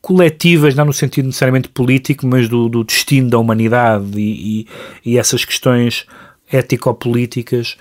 coletivas, 0.00 0.74
não 0.74 0.84
no 0.84 0.92
sentido 0.92 1.26
necessariamente 1.26 1.68
político, 1.68 2.26
mas 2.26 2.48
do, 2.48 2.68
do 2.68 2.84
destino 2.84 3.28
da 3.28 3.38
humanidade 3.38 4.18
e, 4.18 4.60
e, 4.60 4.66
e 5.04 5.18
essas 5.18 5.44
questões 5.44 6.06
ético-políticas, 6.50 7.76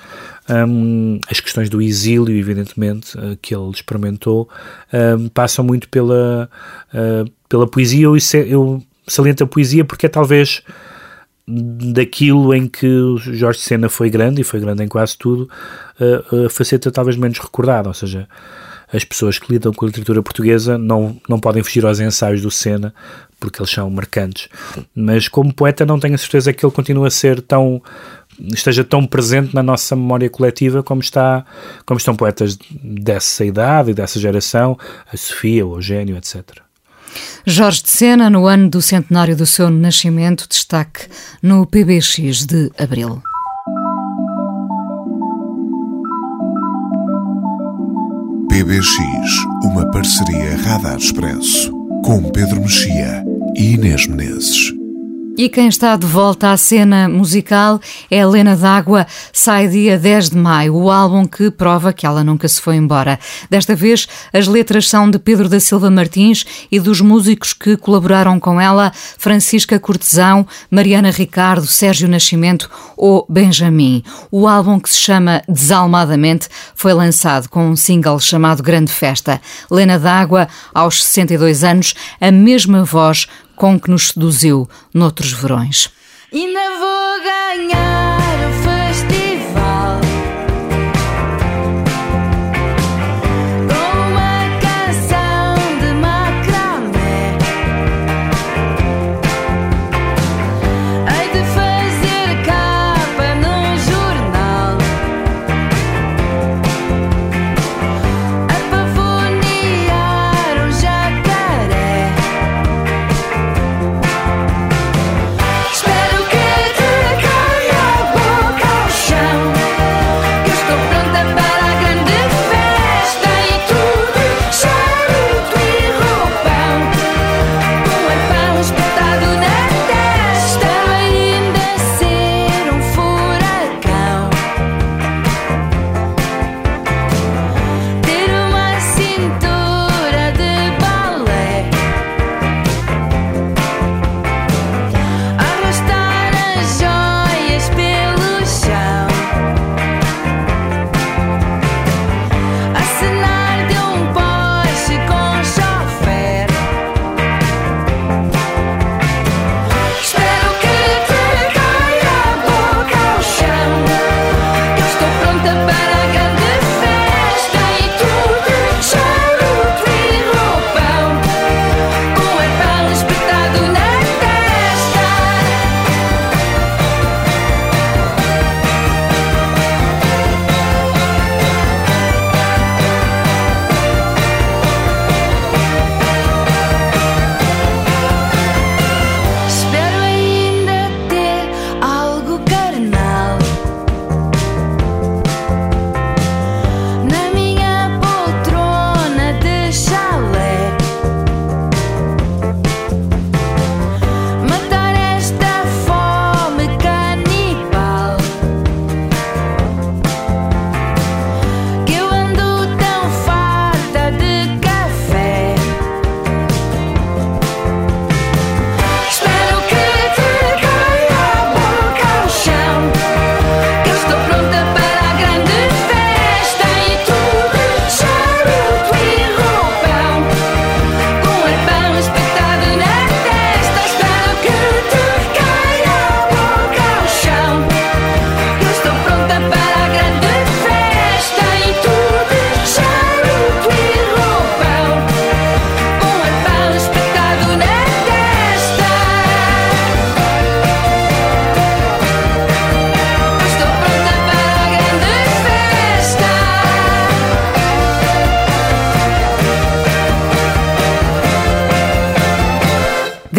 um, 0.49 1.19
as 1.29 1.39
questões 1.39 1.69
do 1.69 1.81
exílio, 1.81 2.35
evidentemente, 2.35 3.17
uh, 3.17 3.37
que 3.41 3.55
ele 3.55 3.69
experimentou, 3.71 4.49
um, 4.93 5.29
passam 5.29 5.63
muito 5.63 5.89
pela, 5.89 6.49
uh, 6.93 7.31
pela 7.47 7.67
poesia. 7.67 8.05
Eu, 8.05 8.17
eu 8.45 8.83
saliento 9.07 9.43
a 9.43 9.47
poesia 9.47 9.85
porque 9.85 10.05
é 10.05 10.09
talvez 10.09 10.61
daquilo 11.47 12.53
em 12.53 12.67
que 12.67 12.87
Jorge 13.17 13.59
Sena 13.59 13.87
foi 13.87 14.09
grande, 14.09 14.41
e 14.41 14.43
foi 14.43 14.59
grande 14.59 14.83
em 14.83 14.87
quase 14.87 15.17
tudo, 15.17 15.49
uh, 15.99 16.45
a 16.45 16.49
faceta 16.49 16.91
talvez 16.91 17.15
menos 17.15 17.39
recordada, 17.39 17.87
ou 17.87 17.93
seja, 17.93 18.27
as 18.91 19.03
pessoas 19.03 19.37
que 19.37 19.51
lidam 19.51 19.73
com 19.73 19.85
a 19.85 19.87
literatura 19.87 20.21
portuguesa 20.23 20.77
não, 20.77 21.19
não 21.27 21.39
podem 21.39 21.61
fugir 21.61 21.85
aos 21.85 21.99
ensaios 21.99 22.41
do 22.41 22.49
Sena, 22.49 22.93
porque 23.39 23.61
eles 23.61 23.71
são 23.71 23.89
marcantes. 23.89 24.47
Mas 24.95 25.27
como 25.27 25.53
poeta 25.53 25.85
não 25.85 25.99
tenho 25.99 26.15
a 26.15 26.17
certeza 26.17 26.53
que 26.53 26.65
ele 26.65 26.73
continua 26.73 27.07
a 27.07 27.11
ser 27.11 27.41
tão 27.41 27.81
esteja 28.39 28.83
tão 28.83 29.05
presente 29.05 29.53
na 29.53 29.63
nossa 29.63 29.95
memória 29.95 30.29
coletiva 30.29 30.83
como 30.83 31.01
está 31.01 31.45
como 31.85 31.97
estão 31.97 32.15
poetas 32.15 32.57
dessa 32.81 33.45
idade 33.45 33.91
e 33.91 33.93
dessa 33.93 34.19
geração, 34.19 34.77
a 35.11 35.17
Sofia, 35.17 35.65
o 35.65 35.75
Eugênio, 35.75 36.17
etc. 36.17 36.61
Jorge 37.45 37.81
de 37.83 37.89
Sena, 37.89 38.29
no 38.29 38.45
ano 38.45 38.69
do 38.69 38.81
centenário 38.81 39.35
do 39.35 39.45
seu 39.45 39.69
nascimento, 39.69 40.47
destaque 40.47 41.07
no 41.41 41.65
PBX 41.65 42.45
de 42.45 42.71
Abril. 42.77 43.21
PBX, 48.49 48.89
uma 49.63 49.89
parceria 49.91 50.57
Radar 50.57 50.97
Expresso, 50.97 51.71
com 52.03 52.29
Pedro 52.31 52.61
Mexia 52.61 53.23
e 53.55 53.73
Inês 53.73 54.07
Menezes. 54.07 54.76
E 55.37 55.47
quem 55.49 55.67
está 55.67 55.95
de 55.95 56.07
volta 56.07 56.51
à 56.51 56.57
cena 56.57 57.07
musical 57.07 57.79
é 58.09 58.17
Helena 58.17 58.55
D'Água, 58.55 59.05
sai 59.31 59.67
dia 59.67 59.95
10 59.95 60.31
de 60.31 60.35
maio, 60.35 60.73
o 60.73 60.89
álbum 60.89 61.27
que 61.27 61.51
prova 61.51 61.93
que 61.93 62.07
ela 62.07 62.23
nunca 62.23 62.47
se 62.47 62.59
foi 62.59 62.75
embora. 62.75 63.19
Desta 63.47 63.75
vez, 63.75 64.07
as 64.33 64.47
letras 64.47 64.89
são 64.89 65.07
de 65.07 65.19
Pedro 65.19 65.47
da 65.47 65.59
Silva 65.59 65.91
Martins 65.91 66.43
e 66.71 66.79
dos 66.79 67.01
músicos 67.01 67.53
que 67.53 67.77
colaboraram 67.77 68.39
com 68.39 68.59
ela, 68.59 68.91
Francisca 69.19 69.79
Cortesão, 69.79 70.43
Mariana 70.71 71.11
Ricardo, 71.11 71.67
Sérgio 71.67 72.09
Nascimento 72.09 72.67
ou 72.97 73.23
Benjamin. 73.29 74.03
O 74.31 74.47
álbum 74.47 74.79
que 74.79 74.89
se 74.89 74.97
chama 74.97 75.43
Desalmadamente 75.47 76.47
foi 76.73 76.93
lançado 76.93 77.47
com 77.47 77.69
um 77.69 77.75
single 77.75 78.19
chamado 78.19 78.63
Grande 78.63 78.91
Festa. 78.91 79.39
Helena 79.71 79.99
D'Água, 79.99 80.47
aos 80.73 81.03
62 81.03 81.63
anos, 81.63 81.93
a 82.19 82.31
mesma 82.31 82.83
voz 82.83 83.27
com 83.57 83.77
que 83.77 83.89
nos 83.89 84.09
seduziu 84.09 84.69
noutros 84.93 85.33
verões. 85.33 85.89
Ainda 86.31 86.59
vou 86.79 87.23
ganhar 87.23 88.19
o 88.47 89.26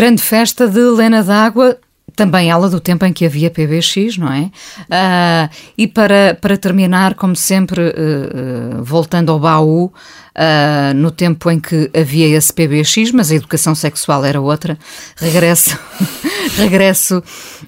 Grande 0.09 0.23
festa 0.23 0.67
de 0.67 0.81
Helena 0.81 1.23
d'Água, 1.23 1.77
também 2.17 2.51
ela 2.51 2.71
do 2.71 2.81
tempo 2.81 3.05
em 3.05 3.13
que 3.13 3.27
havia 3.27 3.51
PBX, 3.51 4.17
não 4.17 4.33
é? 4.33 4.51
Ah, 4.91 5.51
e 5.77 5.87
para, 5.87 6.35
para 6.41 6.57
terminar, 6.57 7.13
como 7.13 7.37
sempre, 7.37 7.89
eh, 7.89 7.93
eh, 7.95 8.77
voltando 8.81 9.31
ao 9.31 9.39
baú, 9.39 9.93
ah, 10.35 10.95
no 10.95 11.11
tempo 11.11 11.51
em 11.51 11.61
que 11.61 11.91
havia 11.95 12.27
esse 12.27 12.51
PBX, 12.51 13.13
mas 13.13 13.31
a 13.31 13.35
educação 13.35 13.75
sexual 13.75 14.25
era 14.25 14.41
outra, 14.41 14.79
regresso, 15.19 15.79
regresso 16.57 17.23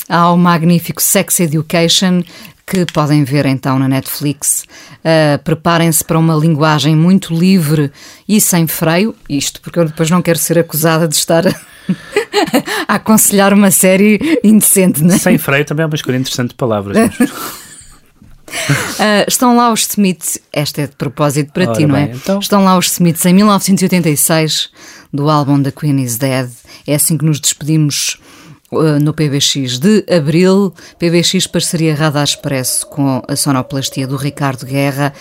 ao 0.08 0.34
magnífico 0.38 1.02
Sex 1.02 1.40
Education, 1.40 2.22
que 2.66 2.86
podem 2.86 3.22
ver 3.22 3.44
então 3.44 3.78
na 3.78 3.86
Netflix. 3.86 4.64
Uh, 5.00 5.42
Preparem-se 5.42 6.04
para 6.04 6.18
uma 6.18 6.36
linguagem 6.36 6.94
muito 6.94 7.34
livre 7.34 7.90
e 8.28 8.40
sem 8.40 8.66
freio. 8.68 9.12
Isto 9.28 9.60
porque 9.60 9.80
eu 9.80 9.86
depois 9.86 10.08
não 10.08 10.22
quero 10.22 10.38
ser 10.38 10.56
acusada 10.56 11.08
de 11.08 11.16
estar 11.16 11.42
a, 12.88 12.94
aconselhar 12.94 13.52
uma 13.52 13.70
série 13.70 14.40
indecente, 14.42 15.02
não 15.02 15.14
é? 15.14 15.18
Sem 15.18 15.38
freio 15.38 15.64
também 15.64 15.84
é 15.84 15.86
uma 15.86 15.94
escolha 15.94 16.16
interessante 16.16 16.50
de 16.50 16.54
palavras. 16.54 16.96
Uh, 16.96 17.10
estão 19.28 19.56
lá 19.56 19.72
os 19.72 19.86
Smiths, 19.88 20.38
esta 20.52 20.82
é 20.82 20.86
de 20.86 20.96
propósito 20.96 21.52
para 21.52 21.68
Ora 21.68 21.78
ti, 21.78 21.86
não 21.86 21.96
é? 21.96 22.06
bem, 22.06 22.16
então. 22.16 22.38
Estão 22.38 22.64
lá 22.64 22.76
os 22.76 22.92
Smiths 22.92 23.24
em 23.26 23.34
1986, 23.34 24.70
do 25.12 25.28
álbum 25.28 25.62
The 25.62 25.70
Queen 25.70 26.02
is 26.02 26.16
Dead. 26.16 26.50
É 26.86 26.94
assim 26.94 27.16
que 27.16 27.24
nos 27.24 27.40
despedimos 27.40 28.18
uh, 28.70 28.98
no 29.00 29.12
PBX 29.12 29.78
de 29.78 30.04
abril. 30.10 30.74
PBX 30.98 31.46
parceria 31.46 31.94
Radar 31.94 32.24
Expresso 32.24 32.86
com 32.86 33.22
a 33.26 33.36
sonoplastia 33.36 34.06
do 34.06 34.16
Ricardo 34.16 34.64
Guerra. 34.66 35.12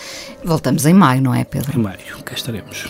Voltamos 0.44 0.86
em 0.86 0.94
maio, 0.94 1.22
não 1.22 1.34
é, 1.34 1.44
Pedro? 1.44 1.78
Em 1.78 1.82
maio, 1.82 1.98
cá 2.24 2.34
estaremos. 2.34 2.86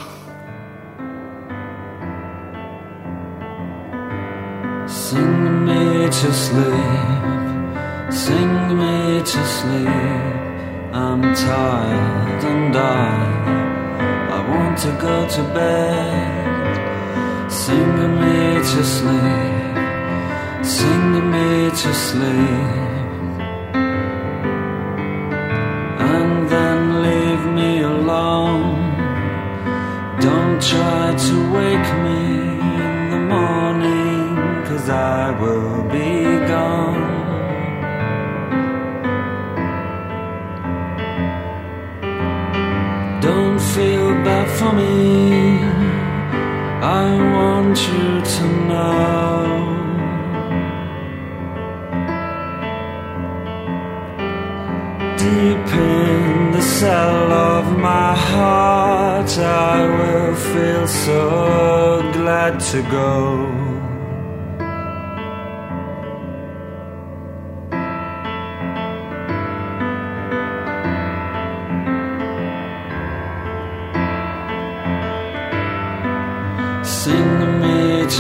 Sing 4.91 5.64
me 5.66 6.07
to 6.07 6.32
sleep, 6.32 7.22
sing 8.11 8.76
me 8.76 9.20
to 9.20 9.47
sleep. 9.47 9.88
I'm 10.93 11.22
tired 11.32 12.45
and 12.45 12.76
I, 12.76 13.11
I 14.36 14.38
want 14.51 14.76
to 14.78 14.91
go 15.01 15.28
to 15.28 15.43
bed. 15.55 16.72
Sing 17.49 18.18
me 18.20 18.59
to 18.72 18.82
sleep, 18.82 19.76
sing 20.64 21.30
me 21.30 21.70
to 21.70 21.95
sleep. 21.95 22.91
And 26.11 26.49
then 26.51 27.03
leave 27.05 27.45
me 27.55 27.82
alone. 27.82 28.91
Don't 30.18 30.61
try 30.61 31.14
to 31.14 31.53
wake 31.55 31.91
me 32.05 32.30
I 34.91 35.30
will 35.41 35.82
be 35.88 36.24
gone. 36.49 37.20
Don't 43.20 43.61
feel 43.61 44.11
bad 44.26 44.49
for 44.59 44.72
me, 44.72 45.62
I 46.82 47.07
want 47.36 47.76
you 47.88 48.20
to 48.34 48.45
know. 48.70 49.20
Deep 55.18 55.68
in 55.72 56.53
the 56.53 56.62
cell 56.62 57.32
of 57.32 57.78
my 57.78 58.14
heart, 58.14 59.38
I 59.38 59.86
will 59.99 60.34
feel 60.34 60.86
so 60.88 62.11
glad 62.12 62.59
to 62.72 62.82
go. 62.91 63.80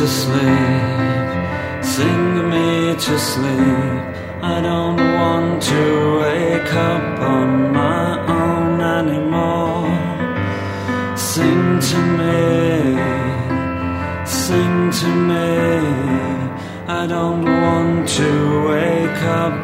To 0.00 0.08
sleep, 0.08 1.84
sing 1.84 2.48
me 2.48 2.94
to 2.94 3.18
sleep. 3.18 4.00
I 4.42 4.58
don't 4.62 4.96
want 4.96 5.62
to 5.64 6.20
wake 6.20 6.72
up 6.72 7.20
on 7.20 7.70
my 7.70 8.06
own 8.38 8.80
anymore. 8.80 9.92
Sing 11.18 11.78
to 11.88 11.98
me, 12.20 12.40
sing 14.24 14.90
to 15.00 15.08
me. 15.30 15.50
I 17.00 17.06
don't 17.06 17.44
want 17.44 18.08
to 18.20 18.30
wake 18.70 19.22
up 19.42 19.56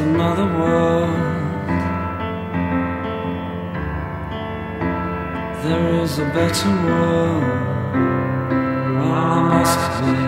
Another 0.00 0.44
world. 0.44 1.10
There 5.64 6.02
is 6.02 6.18
a 6.20 6.24
better 6.26 6.70
world. 6.86 7.42
There 9.00 9.40
must 9.50 10.00
be. 10.00 10.27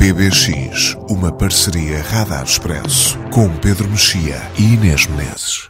PBX, 0.00 0.96
uma 1.10 1.30
parceria 1.30 2.00
Radar 2.00 2.42
Expresso 2.42 3.18
com 3.30 3.54
Pedro 3.58 3.86
Mexia 3.86 4.40
e 4.58 4.72
Inês 4.72 5.06
Menezes. 5.06 5.69